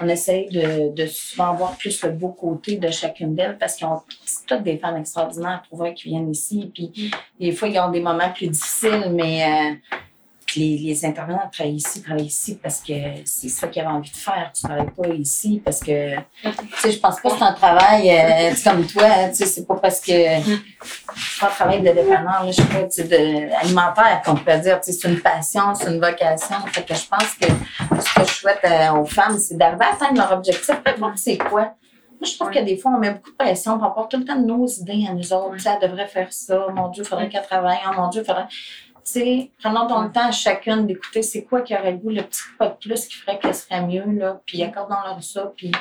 On 0.00 0.06
essaye 0.08 0.48
de, 0.50 0.94
de 0.94 1.06
souvent 1.06 1.54
voir 1.54 1.72
plus 1.76 2.04
le 2.04 2.10
beau 2.10 2.28
côté 2.28 2.76
de 2.76 2.88
chacune 2.88 3.34
d'elles 3.34 3.58
parce 3.58 3.76
qu'on 3.76 4.00
c'est 4.24 4.46
toutes 4.46 4.62
des 4.62 4.78
femmes 4.78 4.96
extraordinaires 4.96 5.64
pour 5.68 5.78
voir 5.78 5.92
qui 5.92 6.10
viennent 6.10 6.30
ici. 6.30 6.70
Puis 6.72 7.10
des 7.40 7.50
fois, 7.50 7.66
ils 7.66 7.80
ont 7.80 7.90
des 7.90 8.00
moments 8.00 8.30
plus 8.32 8.46
difficiles, 8.46 9.10
mais 9.10 9.42
euh, 9.42 9.74
les, 10.56 10.78
les 10.78 11.04
intervenants 11.04 11.48
travaillent 11.52 11.74
ici, 11.74 12.02
travaillent 12.02 12.26
ici 12.26 12.58
parce 12.62 12.80
que 12.80 12.92
c'est 13.24 13.48
ça 13.48 13.68
qu'ils 13.68 13.82
avaient 13.82 13.90
envie 13.90 14.10
de 14.10 14.16
faire. 14.16 14.50
Tu 14.54 14.62
travailles 14.62 14.90
pas 14.90 15.08
ici 15.08 15.60
parce 15.64 15.80
que, 15.80 16.16
tu 16.16 16.50
sais, 16.78 16.92
je 16.92 16.98
pense 16.98 17.20
pas 17.20 17.30
que 17.30 17.36
c'est 17.36 17.44
un 17.44 17.52
travail 17.52 18.10
euh, 18.10 18.54
comme 18.64 18.86
toi, 18.86 19.28
tu 19.28 19.36
sais, 19.36 19.46
c'est 19.46 19.66
pas 19.66 19.76
parce 19.76 20.00
que 20.00 20.12
c'est 20.12 21.40
pas 21.40 21.46
un 21.46 21.50
travail 21.50 21.80
de 21.80 21.90
dépanneur, 21.90 22.44
je 22.46 22.52
sais 22.52 22.64
pas, 22.64 22.82
tu 22.84 22.90
sais, 22.90 23.04
de, 23.04 23.54
alimentaire 23.60 24.22
qu'on 24.24 24.36
peut 24.36 24.58
dire, 24.58 24.80
tu 24.80 24.92
sais, 24.92 24.98
c'est 24.98 25.08
une 25.08 25.20
passion, 25.20 25.74
c'est 25.74 25.90
une 25.90 26.00
vocation. 26.00 26.56
Fait 26.72 26.82
que 26.82 26.94
je 26.94 27.06
pense 27.06 27.34
que 27.34 27.46
ce 28.00 28.14
que 28.14 28.26
je 28.26 28.34
souhaite 28.34 28.64
euh, 28.64 28.92
aux 29.00 29.06
femmes, 29.06 29.38
c'est 29.38 29.56
d'arriver 29.56 29.84
à 29.84 29.94
atteindre 29.94 30.16
leur 30.16 30.32
objectif, 30.32 30.76
c'est 31.16 31.38
quoi. 31.38 31.74
Moi, 32.20 32.28
je 32.28 32.36
trouve 32.36 32.50
que 32.50 32.58
des 32.58 32.76
fois, 32.76 32.92
on 32.96 32.98
met 32.98 33.12
beaucoup 33.12 33.30
de 33.30 33.36
pression 33.36 33.78
par 33.78 33.90
rapport 33.90 34.08
tout 34.08 34.16
le 34.16 34.24
temps 34.24 34.34
de 34.34 34.44
nos 34.44 34.66
idées 34.66 35.06
à 35.08 35.14
nous 35.14 35.32
autres. 35.32 35.52
Tu 35.52 35.60
sais, 35.60 35.70
Elle 35.80 35.88
devrait 35.88 36.08
faire 36.08 36.32
ça. 36.32 36.66
Mon 36.74 36.88
Dieu, 36.88 37.04
il 37.04 37.06
faudrait 37.06 37.28
qu'elle 37.28 37.44
travaille. 37.44 37.78
Oh 37.88 37.92
mon 37.96 38.08
Dieu, 38.08 38.22
il 38.22 38.24
faudrait. 38.24 38.48
Sais, 39.10 39.50
prenons 39.58 40.02
le 40.02 40.12
temps 40.12 40.28
à 40.28 40.32
chacune 40.32 40.86
d'écouter 40.86 41.22
c'est 41.22 41.42
quoi 41.44 41.62
qui 41.62 41.74
aurait 41.74 41.92
le 41.92 41.96
goût, 41.96 42.10
le 42.10 42.22
petit 42.22 42.42
pas 42.58 42.68
de 42.68 42.74
plus 42.74 43.06
qui 43.06 43.14
ferait 43.14 43.38
qu'elle 43.38 43.54
serait 43.54 43.80
mieux, 43.80 44.04
là? 44.04 44.42
Puis 44.44 44.62
accordons-leur 44.62 45.22
ça. 45.22 45.50
Puis. 45.56 45.72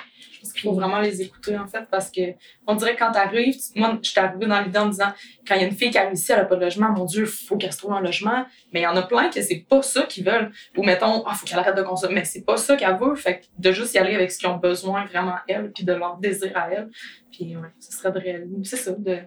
Il 0.55 0.61
faut 0.61 0.71
vraiment 0.71 1.01
les 1.01 1.21
écouter, 1.21 1.57
en 1.57 1.67
fait, 1.67 1.85
parce 1.91 2.09
que 2.09 2.21
on 2.65 2.75
dirait 2.75 2.95
que 2.95 2.99
quand 2.99 3.11
t'arrives, 3.11 3.57
moi, 3.75 3.99
je 4.01 4.09
suis 4.09 4.19
arrivée 4.19 4.45
dans 4.45 4.61
l'idée 4.61 4.79
en 4.79 4.85
me 4.85 4.91
disant, 4.91 5.11
quand 5.45 5.55
il 5.55 5.61
y 5.61 5.63
a 5.65 5.67
une 5.67 5.75
fille 5.75 5.91
qui 5.91 5.97
arrive 5.97 6.13
ici, 6.13 6.31
elle 6.31 6.39
a 6.39 6.45
pas 6.45 6.55
de 6.55 6.61
logement, 6.61 6.89
mon 6.89 7.03
Dieu, 7.03 7.25
faut 7.25 7.57
qu'elle 7.57 7.73
se 7.73 7.79
trouve 7.79 7.91
un 7.93 7.99
logement. 7.99 8.45
Mais 8.71 8.79
il 8.79 8.83
y 8.83 8.87
en 8.87 8.95
a 8.95 9.01
plein 9.01 9.29
que 9.29 9.41
c'est 9.41 9.65
pas 9.67 9.81
ça 9.81 10.03
qu'ils 10.03 10.23
veulent. 10.23 10.49
Ou 10.77 10.83
mettons, 10.83 11.25
ah, 11.25 11.33
faut 11.33 11.45
qu'elle 11.45 11.59
arrête 11.59 11.75
de 11.75 11.81
consommer. 11.81 12.15
Mais 12.15 12.23
c'est 12.23 12.45
pas 12.45 12.55
ça 12.55 12.77
qu'elle 12.77 12.97
veut. 12.97 13.15
Fait 13.15 13.41
que 13.41 13.45
de 13.57 13.71
juste 13.73 13.93
y 13.93 13.97
aller 13.97 14.15
avec 14.15 14.31
ce 14.31 14.37
qu'ils 14.37 14.47
ont 14.47 14.57
besoin 14.57 15.05
vraiment 15.05 15.35
elles, 15.49 15.71
puis 15.73 15.83
de 15.83 15.93
leur 15.93 16.15
désir 16.15 16.51
à 16.55 16.71
elles. 16.71 16.89
Puis, 17.31 17.57
ouais, 17.57 17.69
ce 17.79 17.91
serait 17.91 18.11
de 18.13 18.19
réaliser, 18.19 18.55
c'est 18.63 18.77
ça, 18.77 18.91
de, 18.91 19.17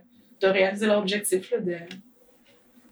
de 0.41 0.47
réaliser 0.47 0.87
leur 0.87 0.99
objectif, 0.99 1.51
là, 1.51 1.59
de. 1.59 1.77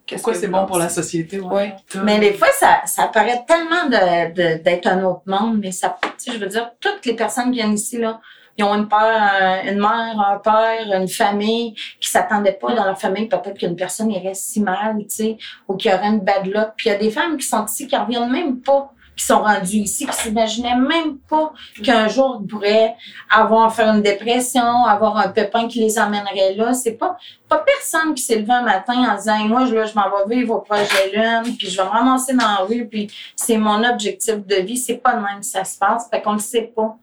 Qu'est-ce 0.09 0.23
Pourquoi 0.23 0.33
que 0.33 0.39
c'est 0.41 0.49
bon 0.49 0.67
pour 0.67 0.79
la 0.79 0.89
société? 0.89 1.39
Ouais? 1.39 1.75
Toi? 1.91 2.03
Mais 2.03 2.19
des 2.19 2.33
fois, 2.33 2.49
ça, 2.59 2.81
ça 2.87 3.07
paraît 3.09 3.45
tellement 3.47 3.87
de, 3.87 4.33
de- 4.33 4.63
d'être 4.63 4.87
un 4.89 5.05
autre 5.05 5.23
monde, 5.27 5.59
mais 5.63 5.71
ça, 5.71 5.97
tu 6.03 6.09
sais, 6.19 6.33
je 6.33 6.39
veux 6.43 6.49
dire, 6.49 6.71
toutes 6.81 7.05
les 7.07 7.15
personnes 7.15 7.47
qui 7.53 7.59
viennent 7.59 7.75
ici, 7.75 7.99
là, 7.99 8.21
ils 8.57 8.65
ont 8.65 8.75
une 8.75 8.89
père, 8.89 9.31
euh, 9.41 9.71
une 9.71 9.79
mère, 9.79 10.19
un 10.19 10.39
père, 10.39 10.93
une 11.01 11.07
famille 11.07 11.75
qui 12.01 12.09
s'attendaient 12.11 12.59
pas 12.61 12.75
dans 12.75 12.85
leur 12.85 12.99
famille. 12.99 13.29
Peut-être 13.29 13.57
qu'une 13.57 13.77
personne 13.77 14.11
irait 14.11 14.35
si 14.35 14.61
mal, 14.61 14.97
tu 15.03 15.05
sais, 15.11 15.39
ou 15.69 15.77
qu'il 15.77 15.93
y 15.93 15.95
aurait 15.95 16.09
une 16.09 16.19
bad 16.21 16.45
luck. 16.45 16.71
Puis 16.77 16.89
il 16.89 16.93
y 16.93 16.95
a 16.97 16.99
des 16.99 17.13
femmes 17.13 17.37
qui 17.37 17.47
sont 17.47 17.65
ici, 17.67 17.87
qui 17.87 17.97
en 17.97 18.05
reviennent 18.05 18.33
même 18.33 18.61
pas, 18.61 18.91
qui 19.19 19.25
sont 19.25 19.43
rendues 19.43 19.79
ici, 19.79 20.07
qui 20.07 20.17
s'imaginaient 20.17 20.77
même 20.77 21.19
pas 21.29 21.53
qu'un 21.83 22.07
jour 22.09 22.41
ils 22.41 22.47
pourraient 22.47 22.95
avoir, 23.29 23.75
faire 23.75 23.93
une 23.93 24.01
dépression, 24.01 24.85
avoir 24.85 25.17
un 25.17 25.29
pépin 25.29 25.67
qui 25.67 25.81
les 25.81 25.99
emmènerait 25.99 26.55
là. 26.55 26.73
C'est 26.73 26.93
pas, 26.93 27.19
pas 27.49 27.59
personne 27.59 28.15
qui 28.15 28.23
s'est 28.23 28.37
levé 28.37 28.53
un 28.53 28.63
matin 28.63 28.95
en 28.95 29.17
disant, 29.17 29.39
moi, 29.47 29.67
je, 29.67 29.75
là, 29.75 29.87
je 29.87 29.95
m'en 29.95 30.09
vais 30.09 30.37
vivre 30.37 30.55
au 30.55 30.61
projet 30.61 31.11
Lune, 31.13 31.57
puis 31.57 31.69
je 31.69 31.77
vais 31.77 31.85
me 31.85 31.91
ramasser 31.91 32.33
dans 32.33 32.47
la 32.47 32.65
rue, 32.65 32.87
puis 32.87 33.11
c'est 33.35 33.59
mon 33.59 33.83
objectif 33.83 34.47
de 34.47 34.57
vie. 34.57 34.77
C'est 34.77 34.99
pas 34.99 35.15
de 35.15 35.21
même 35.21 35.41
que 35.41 35.47
ça 35.47 35.65
se 35.65 35.77
passe, 35.77 36.09
fait 36.09 36.23
qu'on 36.23 36.35
le 36.35 36.39
sait 36.39 36.73
pas. 36.75 36.97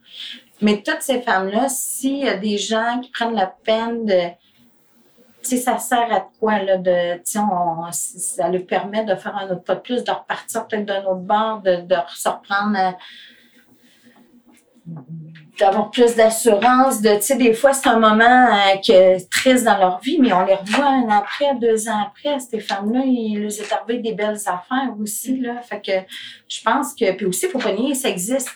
Mais 0.62 0.82
toutes 0.82 1.02
ces 1.02 1.22
femmes-là, 1.22 1.68
s'il 1.68 2.20
y 2.20 2.30
a 2.30 2.38
des 2.38 2.58
gens 2.58 3.02
qui 3.02 3.12
prennent 3.12 3.36
la 3.36 3.48
peine 3.48 4.06
de. 4.06 4.22
Ça 5.46 5.78
sert 5.78 6.12
à 6.14 6.28
quoi, 6.40 6.60
là, 6.60 6.78
de. 6.78 7.22
On- 7.38 7.92
ça 7.92 8.50
leur 8.50 8.66
permet 8.66 9.04
de 9.06 9.16
faire 9.16 9.36
un 9.38 9.46
autre 9.50 9.64
pas 9.64 9.76
de 9.76 9.82
plus, 9.82 10.04
de 10.04 10.12
repartir 10.12 10.68
peut-être 10.68 10.86
d'un 10.86 11.04
autre 11.04 11.22
bord, 11.22 11.62
de, 11.62 11.78
de 11.78 11.96
se 12.16 12.28
reprendre. 12.30 12.78
euh, 12.78 12.92
d'avoir 15.60 15.90
plus 15.90 16.16
d'assurance, 16.16 17.02
de, 17.02 17.16
tu 17.16 17.22
sais, 17.22 17.38
des 17.38 17.54
fois, 17.54 17.74
c'est 17.74 17.88
un 17.88 17.98
moment 18.00 18.24
euh, 18.26 18.76
que, 18.86 19.26
triste 19.30 19.64
dans 19.64 19.78
leur 19.78 20.00
vie, 20.00 20.20
mais 20.20 20.34
on 20.34 20.46
les 20.46 20.54
revoit 20.56 20.86
un 20.86 21.04
an 21.04 21.20
après, 21.20 21.56
deux 21.56 21.88
ans 21.88 22.04
après, 22.08 22.40
ces 22.40 22.60
femmes-là, 22.60 23.02
il 23.06 23.42
leur 23.42 23.52
est 23.52 23.72
arrivé 23.74 24.00
des 24.00 24.14
belles 24.14 24.38
affaires 24.46 24.94
aussi, 25.00 25.40
là. 25.40 25.62
Fait 25.62 25.82
que 25.82 25.92
je 26.50 26.62
pense 26.62 26.94
que, 26.94 27.10
puis 27.14 27.26
aussi, 27.26 27.46
il 27.46 27.52
faut 27.52 27.60
pas 27.60 27.72
nier, 27.72 27.96
ça 27.96 28.10
existe. 28.10 28.50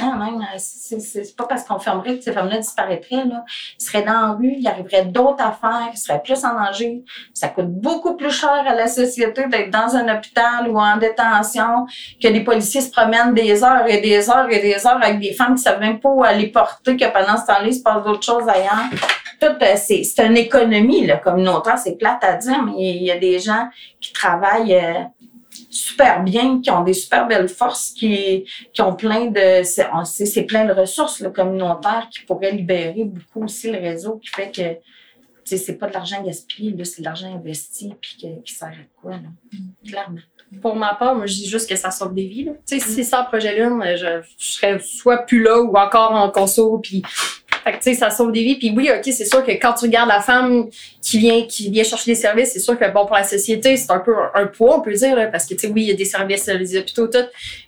Hein, 0.00 0.16
même, 0.16 0.40
euh, 0.40 0.58
c'est 0.58 1.36
pas 1.36 1.46
parce 1.46 1.64
qu'on 1.64 1.78
fermerait 1.78 2.18
que 2.18 2.24
ces 2.24 2.32
femmes-là 2.32 2.58
disparaîtraient, 2.58 3.24
là. 3.24 3.44
Ils 3.78 3.84
seraient 3.84 4.02
dans 4.02 4.12
la 4.12 4.32
rue, 4.32 4.54
il 4.58 4.66
arriverait 4.66 5.06
d'autres 5.06 5.42
affaires, 5.42 5.88
ils 5.92 5.96
seraient 5.96 6.22
plus 6.22 6.44
en 6.44 6.54
danger. 6.54 7.04
Ça 7.34 7.48
coûte 7.48 7.68
beaucoup 7.68 8.16
plus 8.16 8.30
cher 8.30 8.64
à 8.66 8.74
la 8.74 8.86
société 8.86 9.46
d'être 9.46 9.70
dans 9.70 9.94
un 9.96 10.14
hôpital 10.14 10.68
ou 10.68 10.78
en 10.78 10.96
détention 10.96 11.86
que 12.22 12.28
les 12.28 12.44
policiers 12.44 12.80
se 12.80 12.90
promènent 12.90 13.34
des 13.34 13.62
heures 13.64 13.86
et 13.88 14.00
des 14.00 14.28
heures 14.30 14.50
et 14.50 14.60
des 14.60 14.86
heures 14.86 15.02
avec 15.02 15.20
des 15.20 15.32
femmes 15.32 15.54
qui 15.54 15.62
savent 15.62 15.80
même 15.80 16.00
pas 16.00 16.08
où 16.08 16.22
aller 16.22 16.48
porter, 16.48 16.96
que 16.96 17.12
pendant 17.12 17.36
ce 17.36 17.46
temps-là, 17.46 17.66
il 17.66 17.74
se 17.74 17.82
passe 17.82 18.04
d'autres 18.04 18.22
choses 18.24 18.48
ailleurs. 18.48 18.90
Tout, 19.40 19.46
euh, 19.46 19.74
c'est 19.76 20.04
c'est 20.04 20.24
une 20.24 20.36
économie, 20.36 21.06
là, 21.06 21.16
communautaire. 21.16 21.76
C'est 21.76 21.96
plate 21.96 22.22
à 22.22 22.34
dire, 22.34 22.62
mais 22.62 22.72
il 22.76 23.02
y 23.02 23.10
a 23.10 23.18
des 23.18 23.40
gens 23.40 23.68
qui 24.00 24.12
travaillent 24.12 24.74
euh, 24.74 25.02
super 25.70 26.22
bien, 26.22 26.60
qui 26.60 26.70
ont 26.70 26.82
des 26.82 26.92
super 26.94 27.26
belles 27.26 27.48
forces, 27.48 27.90
qui, 27.90 28.44
qui 28.72 28.82
ont 28.82 28.94
plein 28.94 29.26
de, 29.26 29.62
c'est 29.64 29.86
on 29.92 30.04
sait, 30.04 30.26
c'est 30.26 30.44
plein 30.44 30.64
de 30.64 30.72
ressources 30.72 31.22
communautaires 31.34 32.08
qui 32.10 32.20
pourraient 32.24 32.52
libérer 32.52 33.04
beaucoup 33.04 33.44
aussi 33.44 33.70
le 33.70 33.78
réseau, 33.78 34.18
qui 34.18 34.28
fait 34.28 34.50
que 34.54 34.62
c'est 35.44 35.76
pas 35.76 35.88
de 35.88 35.92
l'argent 35.92 36.22
gaspillé, 36.22 36.72
là, 36.74 36.84
c'est 36.84 37.00
de 37.02 37.04
l'argent 37.06 37.34
investi 37.34 37.92
puis 38.00 38.16
que- 38.22 38.42
qui 38.42 38.54
sert 38.54 38.68
à 38.68 39.00
quoi, 39.00 39.12
là, 39.12 39.58
clairement. 39.86 40.18
Pour 40.60 40.76
ma 40.76 40.94
part, 40.94 41.14
moi, 41.14 41.26
je 41.26 41.34
dis 41.34 41.48
juste 41.48 41.68
que 41.68 41.76
ça 41.76 41.90
sauve 41.90 42.14
des 42.14 42.26
vies. 42.26 42.44
là. 42.44 42.52
Sais, 42.64 42.78
si 42.78 43.04
sans 43.04 43.24
projet 43.24 43.56
Lune, 43.58 43.82
je, 43.96 44.20
je 44.38 44.52
serais 44.52 44.78
soit 44.78 45.18
plus 45.26 45.42
là 45.42 45.60
ou 45.60 45.74
encore 45.76 46.12
en 46.12 46.30
conso, 46.30 46.78
puis 46.78 47.02
fait 47.64 47.72
que, 47.72 47.76
tu 47.76 47.82
sais, 47.82 47.94
ça 47.94 48.10
sauve 48.10 48.32
des 48.32 48.42
vies. 48.42 48.56
Puis 48.56 48.72
oui, 48.76 48.90
OK, 48.90 49.02
c'est 49.04 49.24
sûr 49.24 49.44
que 49.44 49.52
quand 49.52 49.74
tu 49.74 49.86
regardes 49.86 50.08
la 50.08 50.20
femme 50.20 50.68
qui 51.00 51.18
vient, 51.18 51.46
qui 51.46 51.70
vient 51.70 51.84
chercher 51.84 52.12
des 52.12 52.16
services, 52.16 52.52
c'est 52.52 52.60
sûr 52.60 52.78
que, 52.78 52.90
bon, 52.92 53.06
pour 53.06 53.16
la 53.16 53.24
société, 53.24 53.76
c'est 53.76 53.90
un 53.90 54.00
peu 54.00 54.14
un, 54.34 54.46
poids, 54.46 54.78
on 54.78 54.80
peut 54.80 54.92
dire, 54.92 55.14
là, 55.16 55.26
parce 55.26 55.46
que, 55.46 55.54
tu 55.54 55.60
sais, 55.60 55.68
oui, 55.68 55.82
il 55.82 55.88
y 55.88 55.92
a 55.92 55.94
des 55.94 56.04
services, 56.04 56.48
euh, 56.48 56.54
les 56.54 56.76
hôpitaux, 56.76 57.06
tout, 57.06 57.18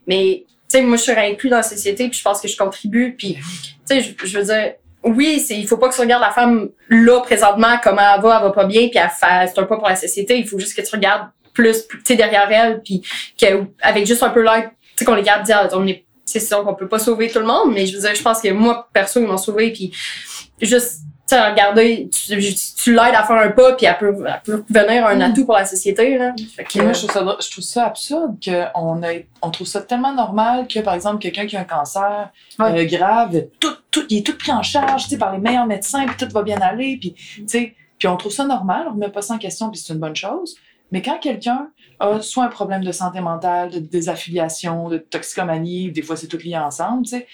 mais, 0.07 0.45
tu 0.69 0.79
sais, 0.79 0.83
moi, 0.83 0.97
je 0.97 1.03
suis 1.03 1.13
inclus 1.13 1.51
dans 1.51 1.59
la 1.59 1.63
société, 1.63 2.09
puis 2.09 2.19
je 2.19 2.23
pense 2.23 2.41
que 2.41 2.49
je 2.49 2.57
contribue, 2.57 3.15
puis, 3.17 3.35
tu 3.35 3.43
sais, 3.85 4.01
je, 4.01 4.27
je 4.27 4.39
veux 4.39 4.45
dire, 4.45 4.75
oui, 5.05 5.39
c'est, 5.39 5.57
il 5.57 5.67
faut 5.67 5.77
pas 5.77 5.89
que 5.89 5.95
tu 5.95 6.01
regardes 6.01 6.23
la 6.23 6.31
femme 6.31 6.71
là, 6.89 7.21
présentement, 7.21 7.77
comment 7.83 8.15
elle 8.17 8.23
va, 8.23 8.39
elle 8.39 8.45
va 8.45 8.51
pas 8.51 8.65
bien, 8.65 8.89
puis 8.89 8.99
elle 8.99 9.11
fait, 9.11 9.53
c'est 9.53 9.61
un 9.61 9.65
poids 9.65 9.79
pour 9.79 9.89
la 9.89 9.97
société. 9.97 10.39
Il 10.39 10.49
faut 10.49 10.59
juste 10.59 10.75
que 10.75 10.83
tu 10.83 10.95
regardes 10.95 11.29
plus, 11.53 11.87
tu 11.89 12.01
sais, 12.05 12.17
derrière 12.17 12.51
elle, 12.51 12.83
puis 12.83 13.03
que, 13.39 13.65
avec 13.81 14.07
juste 14.07 14.23
un 14.23 14.31
peu 14.31 14.43
l'aide, 14.43 14.71
tu 14.71 14.91
sais, 14.97 15.05
qu'on 15.05 15.15
les 15.15 15.23
garde 15.23 15.45
dire, 15.45 15.69
on 15.73 15.87
est, 15.87 16.04
c'est 16.41 16.47
sûr 16.47 16.65
qu'on 16.65 16.75
peut 16.75 16.89
pas 16.89 16.99
sauver 16.99 17.29
tout 17.31 17.39
le 17.39 17.47
monde, 17.47 17.73
mais 17.73 17.87
je 17.87 17.95
veux 17.97 18.01
dire, 18.03 18.15
je 18.15 18.23
pense 18.23 18.41
que 18.41 18.49
moi, 18.53 18.89
perso, 18.93 19.21
ils 19.21 19.27
m'ont 19.27 19.37
sauvé, 19.39 19.73
puis 19.73 19.93
juste, 20.61 21.01
tu 21.29 21.35
sais, 21.35 21.41
regarder, 21.51 22.09
tu, 22.11 22.37
tu 22.77 22.93
l'aides 22.95 23.15
à 23.15 23.23
faire 23.25 23.37
un 23.37 23.51
pas, 23.51 23.73
puis 23.75 23.87
elle 23.87 23.97
peut, 23.99 24.15
elle 24.27 24.41
peut 24.45 24.65
devenir 24.69 25.07
un 25.07 25.17
Mm. 25.17 25.23
atout 25.23 25.45
pour 25.47 25.55
la 25.55 25.65
société, 25.65 26.19
là. 26.19 26.35
Fait 26.55 26.65
que, 26.65 26.81
moi, 26.83 26.93
je 26.93 27.07
trouve 27.07 27.13
ça, 27.13 27.37
je 27.41 27.51
trouve 27.51 27.65
ça 27.65 27.87
absurde 27.87 28.37
qu'on 28.45 29.01
on 29.43 29.51
trouve 29.51 29.67
ça 29.67 29.81
tellement 29.81 30.13
normal 30.13 30.67
que, 30.69 30.81
par 30.81 30.95
exemple, 30.95 31.19
quelqu'un 31.19 31.47
qui 31.47 31.57
a 31.57 31.61
un 31.61 31.65
cancer 31.65 32.31
Ouais. 32.59 32.81
euh, 32.81 32.85
grave, 32.85 33.45
tout, 33.61 33.75
tout, 33.91 34.05
il 34.11 34.19
est 34.19 34.27
tout 34.27 34.37
pris 34.37 34.53
en 34.53 34.63
charge, 34.63 35.05
tu 35.05 35.11
sais, 35.11 35.19
par 35.19 35.33
les 35.33 35.39
meilleurs 35.39 35.67
médecins, 35.67 36.05
puis 36.07 36.17
tout 36.27 36.33
va 36.33 36.43
bien 36.43 36.59
aller, 36.61 36.99
puis, 37.01 37.15
tu 37.15 37.45
sais, 37.47 37.75
puis 37.99 38.09
on 38.09 38.17
trouve 38.17 38.33
ça 38.33 38.45
normal, 38.45 38.85
on 38.89 38.93
remet 38.93 39.09
pas 39.09 39.23
ça 39.23 39.35
en 39.35 39.39
question, 39.39 39.71
puis 39.71 39.81
c'est 39.81 39.93
une 39.95 40.01
bonne 40.01 40.17
chose. 40.17 40.57
Mais 40.93 41.01
quand 41.01 41.19
quelqu'un 41.19 41.69
a 42.01 42.21
soit 42.21 42.45
un 42.45 42.49
problème 42.49 42.83
de 42.85 42.93
santé 42.93 43.21
mentale, 43.21 43.71
de 43.71 43.79
désaffiliation, 43.79 44.89
de 44.89 44.99
toxicomanie, 44.99 45.91
des 45.93 46.03
fois 46.03 46.17
c'est 46.17 46.27
tout 46.29 46.39
lié 46.39 46.57
ensemble, 46.57 47.05
tu 47.05 47.11
sais, 47.11 47.27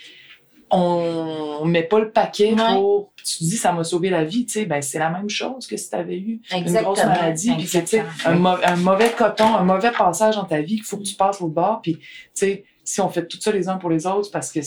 on 0.71 1.65
met 1.65 1.83
pas 1.83 1.99
le 1.99 2.11
paquet 2.11 2.55
Ouais. 2.55 2.75
pour. 2.75 3.13
Tu 3.17 3.39
te 3.39 3.45
dis, 3.45 3.57
ça 3.57 3.73
m'a 3.73 3.85
sauvé 3.85 4.09
la 4.09 4.25
vie, 4.25 4.47
tu 4.47 4.53
sais, 4.53 4.67
ben 4.67 4.81
c'est 4.81 4.99
la 4.99 5.11
même 5.11 5.29
chose 5.29 5.67
que 5.67 5.77
si 5.77 5.91
tu 5.91 5.97
avais 5.97 6.17
eu 6.19 6.41
une 6.67 6.73
grosse 6.83 6.99
maladie, 7.05 7.51
puis 7.59 7.67
tu 7.67 7.87
sais, 7.87 8.05
un, 8.25 8.35
mau- 8.37 8.57
un 8.65 8.77
mauvais 8.77 9.11
coton, 9.13 9.55
un 9.57 9.65
mauvais 9.65 9.91
passage 9.91 10.37
dans 10.37 10.45
ta 10.45 10.61
vie 10.61 10.77
qu'il 10.77 10.85
faut 10.85 10.97
que 10.97 11.03
tu 11.03 11.15
passes 11.17 11.41
au 11.43 11.49
bord. 11.49 11.81
Puis, 11.83 11.97
tu 11.97 12.05
sais, 12.35 12.65
si 12.85 13.01
on 13.01 13.09
fait 13.09 13.27
tout 13.27 13.39
ça 13.41 13.53
les 13.53 13.69
uns 13.69 13.77
pour 13.77 13.91
les 13.91 14.07
autres, 14.07 14.31
parce 14.31 14.51
que 14.53 14.61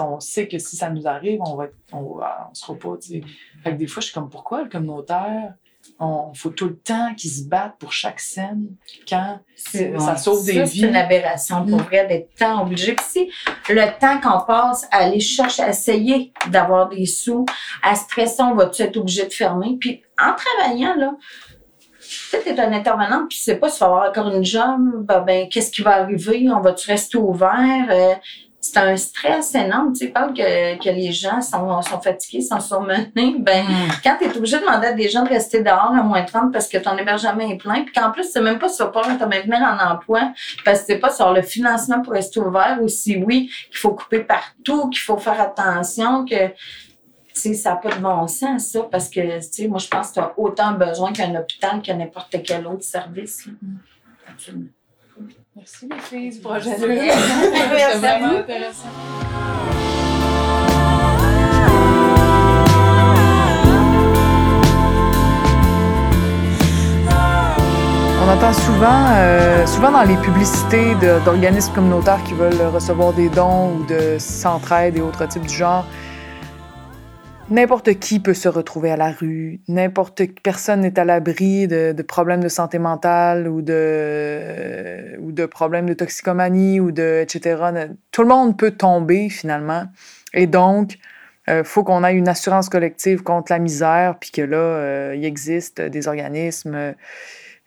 on 0.00 0.20
sait 0.20 0.46
que 0.46 0.58
si 0.58 0.76
ça 0.76 0.90
nous 0.90 1.08
arrive, 1.08 1.40
on 1.44 1.56
va, 1.56 1.64
être- 1.64 1.74
on 1.92 2.20
sera 2.52 2.74
pas, 2.78 2.96
tu 3.02 3.08
sais. 3.08 3.20
Fait 3.64 3.72
que 3.72 3.76
des 3.76 3.88
fois, 3.88 4.00
je 4.00 4.06
suis 4.06 4.14
comme, 4.14 4.28
pourquoi 4.30 4.62
le 4.62 4.68
communautaire 4.68 5.54
On 5.98 6.32
faut 6.34 6.50
tout 6.50 6.66
le 6.66 6.76
temps 6.76 7.14
qu'ils 7.16 7.30
se 7.30 7.42
battent 7.44 7.76
pour 7.78 7.92
chaque 7.92 8.20
scène 8.20 8.66
quand 9.08 9.40
ça 9.56 10.16
sauve 10.16 10.44
des 10.46 10.54
Ça, 10.54 10.62
vies. 10.64 10.80
C'est 10.80 10.86
une 10.88 10.96
aberration 10.96 11.64
pour 11.66 11.78
Mm. 11.78 11.82
vrai 11.82 12.06
d'être 12.06 12.34
tant 12.38 12.62
obligé. 12.62 12.94
Puis 12.94 13.04
si 13.08 13.30
le 13.68 13.98
temps 13.98 14.20
qu'on 14.20 14.44
passe 14.46 14.86
à 14.92 14.98
aller 14.98 15.20
chercher, 15.20 15.62
à 15.64 15.70
essayer 15.70 16.32
d'avoir 16.50 16.88
des 16.88 17.06
sous, 17.06 17.44
à 17.82 17.94
stresser, 17.94 18.42
on 18.42 18.54
va-tu 18.54 18.82
être 18.82 18.96
obligé 18.96 19.24
de 19.26 19.32
fermer? 19.32 19.76
Puis 19.80 20.02
en 20.20 20.34
travaillant, 20.34 20.94
là, 20.96 21.12
peut-être 22.30 22.44
t'es 22.44 22.60
un 22.60 22.72
intervenant, 22.72 23.26
puis 23.28 23.38
tu 23.38 23.44
sais 23.44 23.56
pas 23.56 23.68
si 23.68 23.78
tu 23.78 23.80
vas 23.80 23.86
avoir 23.86 24.08
encore 24.10 24.28
une 24.34 24.44
job, 24.44 24.78
ben, 25.04 25.20
ben, 25.20 25.48
qu'est-ce 25.48 25.70
qui 25.70 25.82
va 25.82 25.96
arriver? 26.02 26.46
On 26.50 26.60
va-tu 26.60 26.90
rester 26.90 27.18
ouvert? 27.18 27.86
Euh, 27.90 28.14
c'est 28.60 28.76
un 28.78 28.96
stress 28.96 29.54
énorme. 29.54 29.92
Tu 29.92 30.06
sais, 30.06 30.12
parle 30.12 30.34
que, 30.34 30.82
que 30.82 30.88
les 30.88 31.12
gens 31.12 31.40
sont, 31.40 31.80
sont 31.82 32.00
fatigués, 32.00 32.42
sont 32.42 32.60
surmenés. 32.60 33.08
Ben, 33.38 33.64
quand 34.02 34.16
tu 34.18 34.24
es 34.26 34.36
obligé 34.36 34.56
de 34.56 34.62
demander 34.62 34.88
à 34.88 34.92
des 34.92 35.08
gens 35.08 35.22
de 35.22 35.28
rester 35.28 35.62
dehors 35.62 35.94
à 35.94 36.02
moins 36.02 36.22
30 36.22 36.52
parce 36.52 36.68
que 36.68 36.76
ton 36.78 36.96
hébergement 36.98 37.48
est 37.48 37.56
plein, 37.56 37.82
puis 37.82 37.92
qu'en 37.92 38.10
plus, 38.10 38.24
c'est 38.24 38.40
même 38.40 38.58
pas 38.58 38.66
vas 38.78 38.86
pas 38.86 39.02
te 39.02 39.24
maintenir 39.24 39.60
en 39.60 39.92
emploi, 39.92 40.32
parce 40.64 40.80
que 40.80 40.86
c'est 40.88 40.98
pas 40.98 41.10
sur 41.12 41.32
le 41.32 41.42
financement 41.42 42.02
pour 42.02 42.12
rester 42.12 42.40
ouvert 42.40 42.78
ou 42.82 42.88
si 42.88 43.16
oui, 43.16 43.50
qu'il 43.68 43.78
faut 43.78 43.94
couper 43.94 44.20
partout, 44.20 44.88
qu'il 44.90 45.00
faut 45.00 45.18
faire 45.18 45.40
attention, 45.40 46.24
que 46.24 46.48
tu 46.48 46.54
sais, 47.34 47.54
ça 47.54 47.70
n'a 47.70 47.76
pas 47.76 47.94
de 47.94 48.00
bon 48.00 48.26
sens, 48.26 48.66
ça, 48.66 48.82
parce 48.90 49.08
que, 49.08 49.38
tu 49.38 49.46
sais, 49.50 49.68
moi, 49.68 49.78
je 49.78 49.88
pense 49.88 50.08
que 50.08 50.14
tu 50.14 50.20
as 50.20 50.34
autant 50.36 50.72
besoin 50.72 51.12
qu'un 51.12 51.34
hôpital 51.36 51.80
que 51.80 51.92
n'importe 51.92 52.36
quel 52.44 52.66
autre 52.66 52.84
service. 52.84 53.46
là. 53.46 53.52
Absolument. 54.28 54.70
Merci 55.56 55.88
les 55.90 55.98
filles 55.98 56.40
Merci. 56.40 56.86
Merci 56.86 57.98
vraiment 57.98 58.28
vous. 58.28 58.36
intéressant. 58.36 58.88
On 68.20 68.30
entend 68.30 68.52
souvent, 68.52 69.06
euh, 69.16 69.66
souvent 69.66 69.90
dans 69.90 70.02
les 70.02 70.16
publicités 70.16 70.94
d'organismes 71.24 71.72
communautaires 71.72 72.22
qui 72.24 72.34
veulent 72.34 72.60
recevoir 72.74 73.14
des 73.14 73.30
dons 73.30 73.72
ou 73.72 73.86
de 73.86 74.18
s'entraide 74.18 74.96
et 74.96 75.00
autres 75.00 75.26
types 75.26 75.46
du 75.46 75.54
genre. 75.54 75.86
N'importe 77.50 77.98
qui 77.98 78.20
peut 78.20 78.34
se 78.34 78.48
retrouver 78.48 78.90
à 78.90 78.98
la 78.98 79.10
rue, 79.10 79.60
n'importe 79.68 80.22
personne 80.42 80.80
n'est 80.82 80.98
à 80.98 81.06
l'abri 81.06 81.66
de, 81.66 81.94
problèmes 82.02 82.42
de 82.42 82.48
santé 82.48 82.78
mentale 82.78 83.48
ou 83.48 83.62
de, 83.62 85.18
ou 85.18 85.32
de 85.32 85.46
problèmes 85.46 85.86
de 85.86 85.94
toxicomanie 85.94 86.78
ou 86.78 86.92
de 86.92 87.20
etc. 87.22 87.88
Tout 88.12 88.22
le 88.22 88.28
monde 88.28 88.58
peut 88.58 88.72
tomber 88.72 89.30
finalement. 89.30 89.84
Et 90.34 90.46
donc, 90.46 90.98
il 91.46 91.64
faut 91.64 91.84
qu'on 91.84 92.04
ait 92.04 92.14
une 92.14 92.28
assurance 92.28 92.68
collective 92.68 93.22
contre 93.22 93.50
la 93.50 93.58
misère, 93.58 94.18
puis 94.20 94.30
que 94.30 94.42
là, 94.42 94.58
euh, 94.58 95.14
il 95.16 95.24
existe 95.24 95.80
des 95.80 96.06
organismes 96.06 96.74
euh, 96.74 96.92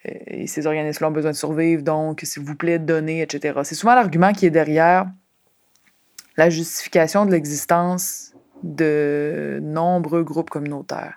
et 0.06 0.46
ces 0.46 0.68
organismes-là 0.68 1.10
ont 1.10 1.14
besoin 1.14 1.32
de 1.32 1.36
survivre, 1.36 1.82
donc 1.82 2.22
s'il 2.24 2.44
vous 2.44 2.56
plaît, 2.56 2.78
donnez, 2.80 3.22
etc. 3.22 3.60
C'est 3.64 3.76
souvent 3.76 3.96
l'argument 3.96 4.34
qui 4.34 4.46
est 4.46 4.52
derrière 4.52 5.08
la 6.38 6.50
justification 6.50 7.26
de 7.26 7.32
l'existence 7.32 8.31
de 8.64 9.60
nombreux 9.62 10.24
groupes 10.24 10.50
communautaires. 10.50 11.16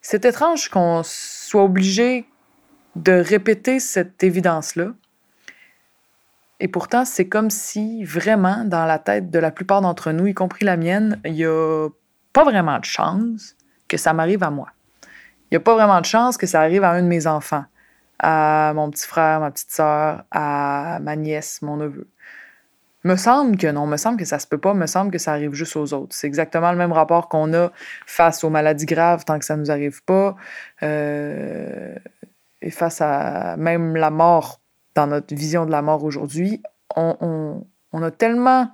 C'est 0.00 0.24
étrange 0.24 0.68
qu'on 0.68 1.02
soit 1.02 1.64
obligé 1.64 2.26
de 2.96 3.12
répéter 3.12 3.80
cette 3.80 4.22
évidence-là. 4.22 4.92
Et 6.60 6.68
pourtant, 6.68 7.04
c'est 7.04 7.28
comme 7.28 7.50
si 7.50 8.04
vraiment, 8.04 8.64
dans 8.64 8.84
la 8.84 8.98
tête 8.98 9.30
de 9.30 9.38
la 9.38 9.50
plupart 9.50 9.80
d'entre 9.80 10.12
nous, 10.12 10.26
y 10.26 10.34
compris 10.34 10.64
la 10.64 10.76
mienne, 10.76 11.20
il 11.24 11.32
n'y 11.32 11.44
a 11.44 11.88
pas 12.32 12.44
vraiment 12.44 12.78
de 12.78 12.84
chance 12.84 13.56
que 13.88 13.96
ça 13.96 14.12
m'arrive 14.12 14.42
à 14.42 14.50
moi. 14.50 14.68
Il 15.02 15.54
n'y 15.54 15.56
a 15.56 15.60
pas 15.60 15.74
vraiment 15.74 16.00
de 16.00 16.06
chance 16.06 16.36
que 16.36 16.46
ça 16.46 16.60
arrive 16.60 16.84
à 16.84 16.90
un 16.90 17.02
de 17.02 17.08
mes 17.08 17.26
enfants, 17.26 17.64
à 18.18 18.72
mon 18.74 18.90
petit 18.90 19.06
frère, 19.06 19.40
ma 19.40 19.50
petite 19.50 19.70
sœur, 19.70 20.24
à 20.30 20.98
ma 21.00 21.16
nièce, 21.16 21.60
mon 21.62 21.76
neveu. 21.76 22.08
Me 23.04 23.16
semble 23.16 23.58
que 23.58 23.66
non, 23.66 23.86
me 23.86 23.98
semble 23.98 24.16
que 24.18 24.24
ça 24.24 24.38
se 24.38 24.46
peut 24.46 24.56
pas, 24.58 24.72
me 24.72 24.86
semble 24.86 25.10
que 25.10 25.18
ça 25.18 25.32
arrive 25.32 25.52
juste 25.52 25.76
aux 25.76 25.92
autres. 25.92 26.14
C'est 26.16 26.26
exactement 26.26 26.72
le 26.72 26.78
même 26.78 26.92
rapport 26.92 27.28
qu'on 27.28 27.52
a 27.52 27.70
face 28.06 28.42
aux 28.44 28.50
maladies 28.50 28.86
graves 28.86 29.24
tant 29.26 29.38
que 29.38 29.44
ça 29.44 29.56
nous 29.56 29.70
arrive 29.70 30.02
pas, 30.04 30.36
euh, 30.82 31.94
et 32.62 32.70
face 32.70 33.02
à 33.02 33.56
même 33.58 33.94
la 33.94 34.08
mort 34.10 34.60
dans 34.94 35.06
notre 35.06 35.34
vision 35.34 35.66
de 35.66 35.70
la 35.70 35.82
mort 35.82 36.02
aujourd'hui. 36.02 36.62
On, 36.96 37.16
on- 37.92 38.02
a 38.02 38.10
tellement 38.10 38.70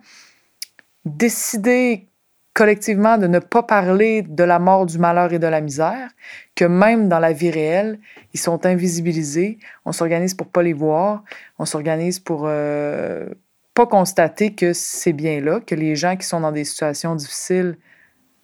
décidé 1.04 2.08
collectivement 2.54 3.18
de 3.18 3.26
ne 3.26 3.38
pas 3.38 3.62
parler 3.62 4.22
de 4.22 4.44
la 4.44 4.58
mort, 4.58 4.86
du 4.86 4.98
malheur 4.98 5.32
et 5.32 5.38
de 5.38 5.46
la 5.46 5.60
misère, 5.60 6.08
que 6.54 6.64
même 6.64 7.08
dans 7.08 7.18
la 7.18 7.32
vie 7.32 7.50
réelle, 7.50 7.98
ils 8.34 8.40
sont 8.40 8.64
invisibilisés. 8.66 9.58
On 9.84 9.92
s'organise 9.92 10.34
pour 10.34 10.48
pas 10.48 10.62
les 10.62 10.72
voir. 10.72 11.22
On 11.58 11.64
s'organise 11.64 12.18
pour 12.18 12.44
euh, 12.46 13.28
pas 13.74 13.86
constater 13.86 14.54
que 14.54 14.72
c'est 14.72 15.12
bien 15.12 15.40
là, 15.40 15.60
que 15.60 15.74
les 15.74 15.96
gens 15.96 16.16
qui 16.16 16.26
sont 16.26 16.40
dans 16.40 16.52
des 16.52 16.64
situations 16.64 17.14
difficiles 17.14 17.76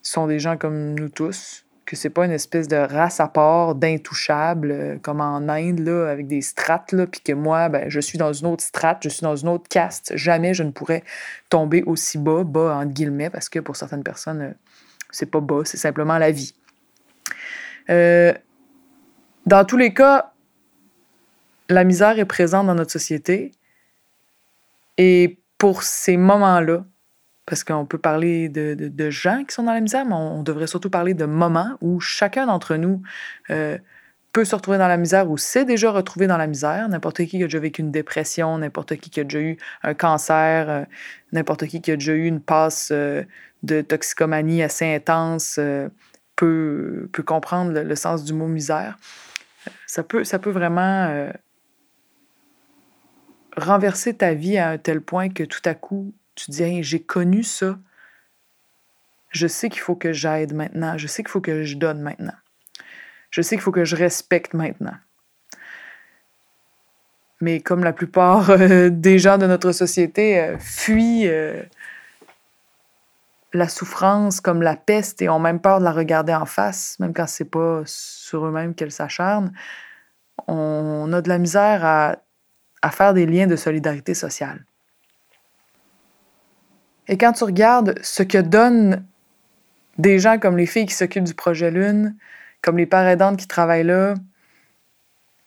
sont 0.02 0.26
des 0.26 0.38
gens 0.38 0.56
comme 0.56 0.94
nous 0.94 1.08
tous, 1.08 1.66
que 1.84 1.96
c'est 1.96 2.10
pas 2.10 2.24
une 2.24 2.32
espèce 2.32 2.68
de 2.68 2.76
race 2.76 3.20
à 3.20 3.28
part, 3.28 3.74
d'intouchables, 3.74 4.70
euh, 4.70 4.98
comme 5.00 5.20
en 5.20 5.48
Inde, 5.48 5.80
là, 5.80 6.08
avec 6.10 6.26
des 6.26 6.42
strates, 6.42 6.92
là, 6.92 7.06
puis 7.06 7.20
que 7.20 7.32
moi, 7.32 7.68
ben, 7.68 7.88
je 7.88 8.00
suis 8.00 8.18
dans 8.18 8.32
une 8.32 8.46
autre 8.46 8.64
strate, 8.64 8.98
je 9.02 9.08
suis 9.08 9.22
dans 9.22 9.36
une 9.36 9.48
autre 9.48 9.68
caste. 9.68 10.12
Jamais 10.16 10.52
je 10.52 10.64
ne 10.64 10.70
pourrais 10.70 11.04
tomber 11.48 11.82
aussi 11.84 12.18
bas, 12.18 12.44
bas 12.44 12.76
entre 12.76 12.92
guillemets, 12.92 13.30
parce 13.30 13.48
que 13.48 13.60
pour 13.60 13.76
certaines 13.76 14.02
personnes, 14.02 14.42
euh, 14.42 14.52
c'est 15.10 15.30
pas 15.30 15.40
bas, 15.40 15.62
c'est 15.64 15.76
simplement 15.76 16.18
la 16.18 16.30
vie. 16.30 16.54
Euh, 17.88 18.32
dans 19.46 19.64
tous 19.64 19.76
les 19.76 19.94
cas, 19.94 20.32
la 21.68 21.84
misère 21.84 22.18
est 22.18 22.24
présente 22.24 22.66
dans 22.66 22.74
notre 22.74 22.90
société. 22.90 23.52
Et 24.98 25.40
pour 25.58 25.82
ces 25.82 26.16
moments-là, 26.16 26.84
parce 27.46 27.62
qu'on 27.62 27.86
peut 27.86 27.98
parler 27.98 28.48
de, 28.48 28.74
de- 28.74 29.10
gens 29.10 29.44
qui 29.44 29.54
sont 29.54 29.62
dans 29.62 29.72
la 29.72 29.80
misère, 29.80 30.04
mais 30.04 30.14
on, 30.14 30.42
devrait 30.42 30.66
surtout 30.66 30.90
parler 30.90 31.14
de 31.14 31.26
moments 31.26 31.76
où 31.80 32.00
chacun 32.00 32.46
d'entre 32.46 32.74
nous 32.74 33.02
euh, 33.50 33.78
peut 34.32 34.44
se 34.44 34.54
retrouver 34.54 34.78
dans 34.78 34.88
la 34.88 34.96
misère 34.96 35.30
ou 35.30 35.38
s'est 35.38 35.64
déjà 35.64 35.92
retrouvé 35.92 36.26
dans 36.26 36.38
la 36.38 36.48
misère. 36.48 36.88
N'importe 36.88 37.18
qui 37.18 37.26
qui 37.26 37.42
a 37.42 37.46
déjà 37.46 37.60
vécu 37.60 37.82
une 37.82 37.92
dépression, 37.92 38.58
n'importe 38.58 38.96
qui 38.96 39.10
qui 39.10 39.20
a 39.20 39.24
déjà 39.24 39.40
eu 39.40 39.56
un 39.84 39.94
cancer, 39.94 40.68
euh, 40.68 40.82
n'importe 41.32 41.66
qui 41.66 41.80
qui 41.80 41.92
a 41.92 41.96
déjà 41.96 42.14
eu 42.14 42.26
une 42.26 42.40
passe 42.40 42.88
euh, 42.92 43.22
de 43.62 43.80
toxicomanie 43.80 44.62
assez 44.62 44.92
intense 44.94 45.58
peut, 46.36 47.08
peut 47.12 47.22
comprendre 47.22 47.72
le, 47.72 47.82
le 47.84 47.96
sens 47.96 48.24
du 48.24 48.32
mot 48.32 48.48
misère. 48.48 48.98
Ça 49.86 50.02
peut, 50.02 50.24
ça 50.24 50.38
peut 50.38 50.50
vraiment 50.50 51.30
renverser 53.56 54.14
ta 54.14 54.34
vie 54.34 54.58
à 54.58 54.70
un 54.70 54.78
tel 54.78 55.00
point 55.00 55.28
que 55.28 55.42
tout 55.42 55.62
à 55.64 55.74
coup, 55.74 56.14
tu 56.34 56.50
dis 56.50 56.82
j'ai 56.82 57.00
connu 57.00 57.42
ça. 57.42 57.78
Je 59.30 59.46
sais 59.46 59.68
qu'il 59.68 59.80
faut 59.80 59.96
que 59.96 60.12
j'aide 60.12 60.54
maintenant. 60.54 60.96
Je 60.96 61.06
sais 61.06 61.22
qu'il 61.22 61.30
faut 61.30 61.40
que 61.40 61.64
je 61.64 61.76
donne 61.76 62.00
maintenant. 62.00 62.34
Je 63.30 63.42
sais 63.42 63.56
qu'il 63.56 63.62
faut 63.62 63.72
que 63.72 63.84
je 63.84 63.96
respecte 63.96 64.54
maintenant. 64.54 64.96
Mais 67.40 67.60
comme 67.60 67.84
la 67.84 67.92
plupart 67.92 68.50
euh, 68.50 68.88
des 68.88 69.18
gens 69.18 69.36
de 69.36 69.46
notre 69.46 69.72
société 69.72 70.40
euh, 70.40 70.58
fuient 70.58 71.28
euh, 71.28 71.62
la 73.52 73.68
souffrance 73.68 74.40
comme 74.40 74.62
la 74.62 74.76
peste 74.76 75.20
et 75.20 75.28
ont 75.28 75.38
même 75.38 75.60
peur 75.60 75.80
de 75.80 75.84
la 75.84 75.92
regarder 75.92 76.34
en 76.34 76.46
face, 76.46 76.98
même 76.98 77.12
quand 77.12 77.26
c'est 77.26 77.44
pas 77.44 77.82
sur 77.84 78.46
eux-mêmes 78.46 78.74
qu'elle 78.74 78.92
s'acharne, 78.92 79.52
on 80.46 81.12
a 81.12 81.20
de 81.20 81.28
la 81.28 81.38
misère 81.38 81.84
à, 81.84 82.16
à 82.86 82.90
faire 82.92 83.14
des 83.14 83.26
liens 83.26 83.48
de 83.48 83.56
solidarité 83.56 84.14
sociale. 84.14 84.64
Et 87.08 87.18
quand 87.18 87.32
tu 87.32 87.42
regardes 87.42 87.98
ce 88.00 88.22
que 88.22 88.38
donnent 88.38 89.04
des 89.98 90.20
gens 90.20 90.38
comme 90.38 90.56
les 90.56 90.66
filles 90.66 90.86
qui 90.86 90.94
s'occupent 90.94 91.24
du 91.24 91.34
projet 91.34 91.72
Lune, 91.72 92.14
comme 92.62 92.78
les 92.78 92.86
pères 92.86 93.08
aidantes 93.08 93.38
qui 93.38 93.48
travaillent 93.48 93.82
là, 93.82 94.14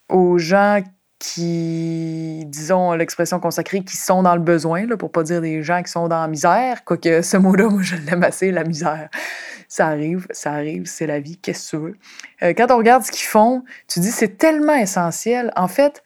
aux 0.10 0.38
gens 0.38 0.82
qui, 1.18 2.44
disons 2.48 2.92
l'expression 2.94 3.40
consacrée, 3.40 3.84
qui 3.86 3.96
sont 3.96 4.22
dans 4.22 4.36
le 4.36 4.42
besoin, 4.42 4.86
là, 4.86 4.98
pour 4.98 5.12
pas 5.14 5.24
dire 5.24 5.40
des 5.40 5.64
gens 5.64 5.82
qui 5.82 5.92
sont 5.92 6.10
dans 6.10 6.22
la 6.22 6.28
misère, 6.28 6.84
quoique 6.84 7.22
ce 7.22 7.38
mot-là, 7.38 7.70
moi 7.70 7.84
je 7.84 7.96
l'aime 7.96 8.24
assez, 8.24 8.52
la 8.52 8.66
misère. 8.66 9.10
Ça 9.70 9.88
arrive, 9.88 10.28
ça 10.32 10.52
arrive, 10.52 10.88
c'est 10.88 11.08
la 11.08 11.22
vie, 11.22 11.38
qu'est-ce 11.38 11.72
que 11.72 11.78
tu 11.78 11.84
veux? 11.84 11.96
Euh, 12.44 12.54
quand 12.54 12.70
on 12.72 12.78
regarde 12.78 13.04
ce 13.04 13.12
qu'ils 13.12 13.28
font, 13.28 13.64
tu 13.88 14.02
dis 14.02 14.12
c'est 14.12 14.38
tellement 14.38 14.76
essentiel. 14.76 15.54
En 15.56 15.70
fait, 15.70 16.04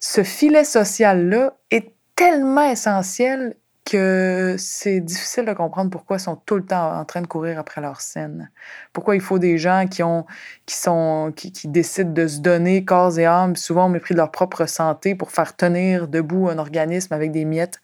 ce 0.00 0.24
filet 0.24 0.64
social-là 0.64 1.54
est 1.70 1.94
tellement 2.16 2.68
essentiel 2.68 3.56
que 3.84 4.56
c'est 4.58 5.00
difficile 5.00 5.44
de 5.46 5.52
comprendre 5.52 5.90
pourquoi 5.90 6.16
ils 6.16 6.20
sont 6.20 6.36
tout 6.36 6.56
le 6.56 6.64
temps 6.64 6.92
en 6.96 7.04
train 7.04 7.22
de 7.22 7.26
courir 7.26 7.58
après 7.58 7.80
leur 7.80 8.00
scène. 8.00 8.50
Pourquoi 8.92 9.16
il 9.16 9.20
faut 9.20 9.38
des 9.38 9.58
gens 9.58 9.86
qui, 9.88 10.02
ont, 10.02 10.26
qui, 10.64 10.76
sont, 10.76 11.32
qui, 11.34 11.50
décident 11.66 12.12
de 12.12 12.28
se 12.28 12.38
donner 12.38 12.84
corps 12.84 13.18
et 13.18 13.26
âme, 13.26 13.56
souvent 13.56 13.86
au 13.86 13.88
mépris 13.88 14.14
de 14.14 14.18
leur 14.18 14.30
propre 14.30 14.66
santé, 14.66 15.14
pour 15.14 15.32
faire 15.32 15.56
tenir 15.56 16.08
debout 16.08 16.48
un 16.48 16.58
organisme 16.58 17.12
avec 17.12 17.32
des 17.32 17.44
miettes 17.44 17.80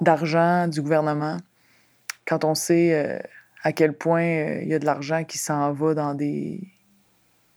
d'argent 0.00 0.68
du 0.68 0.82
gouvernement, 0.82 1.38
quand 2.26 2.44
on 2.44 2.54
sait 2.54 2.92
euh, 2.92 3.18
à 3.62 3.72
quel 3.72 3.94
point 3.94 4.22
euh, 4.22 4.62
il 4.62 4.68
y 4.68 4.74
a 4.74 4.78
de 4.78 4.86
l'argent 4.86 5.24
qui 5.24 5.38
s'en 5.38 5.72
va 5.72 5.94
dans 5.94 6.14
des, 6.14 6.60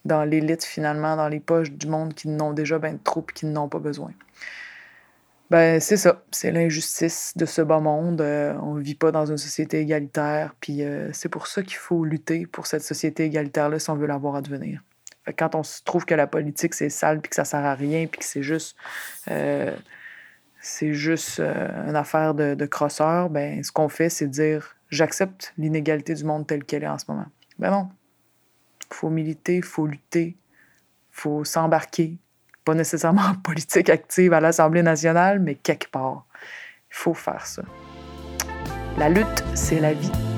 dans 0.06 0.24
l'élite 0.24 0.64
finalement, 0.64 1.16
dans 1.16 1.28
les 1.28 1.40
poches 1.40 1.72
du 1.72 1.88
monde 1.88 2.14
qui 2.14 2.28
n'ont 2.28 2.54
déjà 2.54 2.80
bien 2.80 2.98
trop 3.04 3.26
et 3.30 3.34
qui 3.34 3.46
n'ont 3.46 3.70
pas 3.70 3.80
besoin. 3.80 4.12
Ben, 5.52 5.82
c'est 5.82 5.98
ça. 5.98 6.24
C'est 6.32 6.52
l'injustice 6.52 7.34
de 7.36 7.46
ce 7.46 7.62
bas 7.62 7.82
monde. 7.82 8.22
Euh, 8.22 8.54
on 8.62 8.76
ne 8.76 8.82
vit 8.82 8.96
pas 8.96 9.12
dans 9.12 9.26
une 9.26 9.38
société 9.38 9.82
égalitaire. 9.82 10.56
Puis 10.62 10.84
euh, 10.84 11.10
c'est 11.12 11.28
pour 11.28 11.48
ça 11.48 11.62
qu'il 11.62 11.76
faut 11.76 12.06
lutter 12.06 12.46
pour 12.48 12.68
cette 12.68 12.84
société 12.84 13.26
égalitaire-là 13.26 13.78
si 13.78 13.90
on 13.90 13.96
veut 13.96 14.08
l'avoir 14.08 14.36
à 14.36 14.42
devenir. 14.42 14.82
Fait 15.26 15.34
quand 15.34 15.54
on 15.56 15.64
se 15.64 15.84
trouve 15.84 16.06
que 16.06 16.16
la 16.16 16.26
politique, 16.26 16.74
c'est 16.74 16.90
sale, 16.90 17.20
puis 17.20 17.30
que 17.30 17.36
ça 17.36 17.44
sert 17.44 17.66
à 17.66 17.76
rien, 17.76 18.08
puis 18.08 18.20
que 18.20 18.26
c'est 18.26 18.44
juste... 18.44 18.78
Euh, 19.30 19.76
c'est 20.64 20.94
juste 20.94 21.40
une 21.40 21.96
affaire 21.96 22.36
de, 22.36 22.54
de 22.54 22.66
crosseur, 22.68 23.32
ben, 23.32 23.64
ce 23.64 23.72
qu'on 23.72 23.90
fait, 23.90 24.10
c'est 24.10 24.28
dire 24.28 24.76
j'accepte 24.92 25.54
l'inégalité 25.58 26.14
du 26.14 26.24
monde 26.24 26.46
tel 26.46 26.64
qu'elle 26.64 26.84
est 26.84 26.88
en 26.88 27.00
ce 27.00 27.06
moment. 27.08 27.26
Ben 27.58 27.72
non. 27.72 27.90
Faut 28.94 29.10
militer, 29.10 29.58
il 29.58 29.64
faut 29.64 29.88
lutter, 29.88 30.36
faut 31.12 31.44
s'embarquer. 31.44 32.18
Pas 32.64 32.76
nécessairement 32.76 33.22
en 33.22 33.36
politique 33.36 33.90
active 33.90 34.34
à 34.34 34.40
l'Assemblée 34.40 34.84
nationale, 34.84 35.40
mais 35.40 35.56
quelque 35.56 35.90
part. 35.90 36.26
Il 36.90 36.96
faut 36.96 37.14
faire 37.14 37.46
ça. 37.46 37.64
La 38.98 39.10
lutte, 39.10 39.44
c'est 39.56 39.80
la 39.80 39.94
vie. 39.94 40.31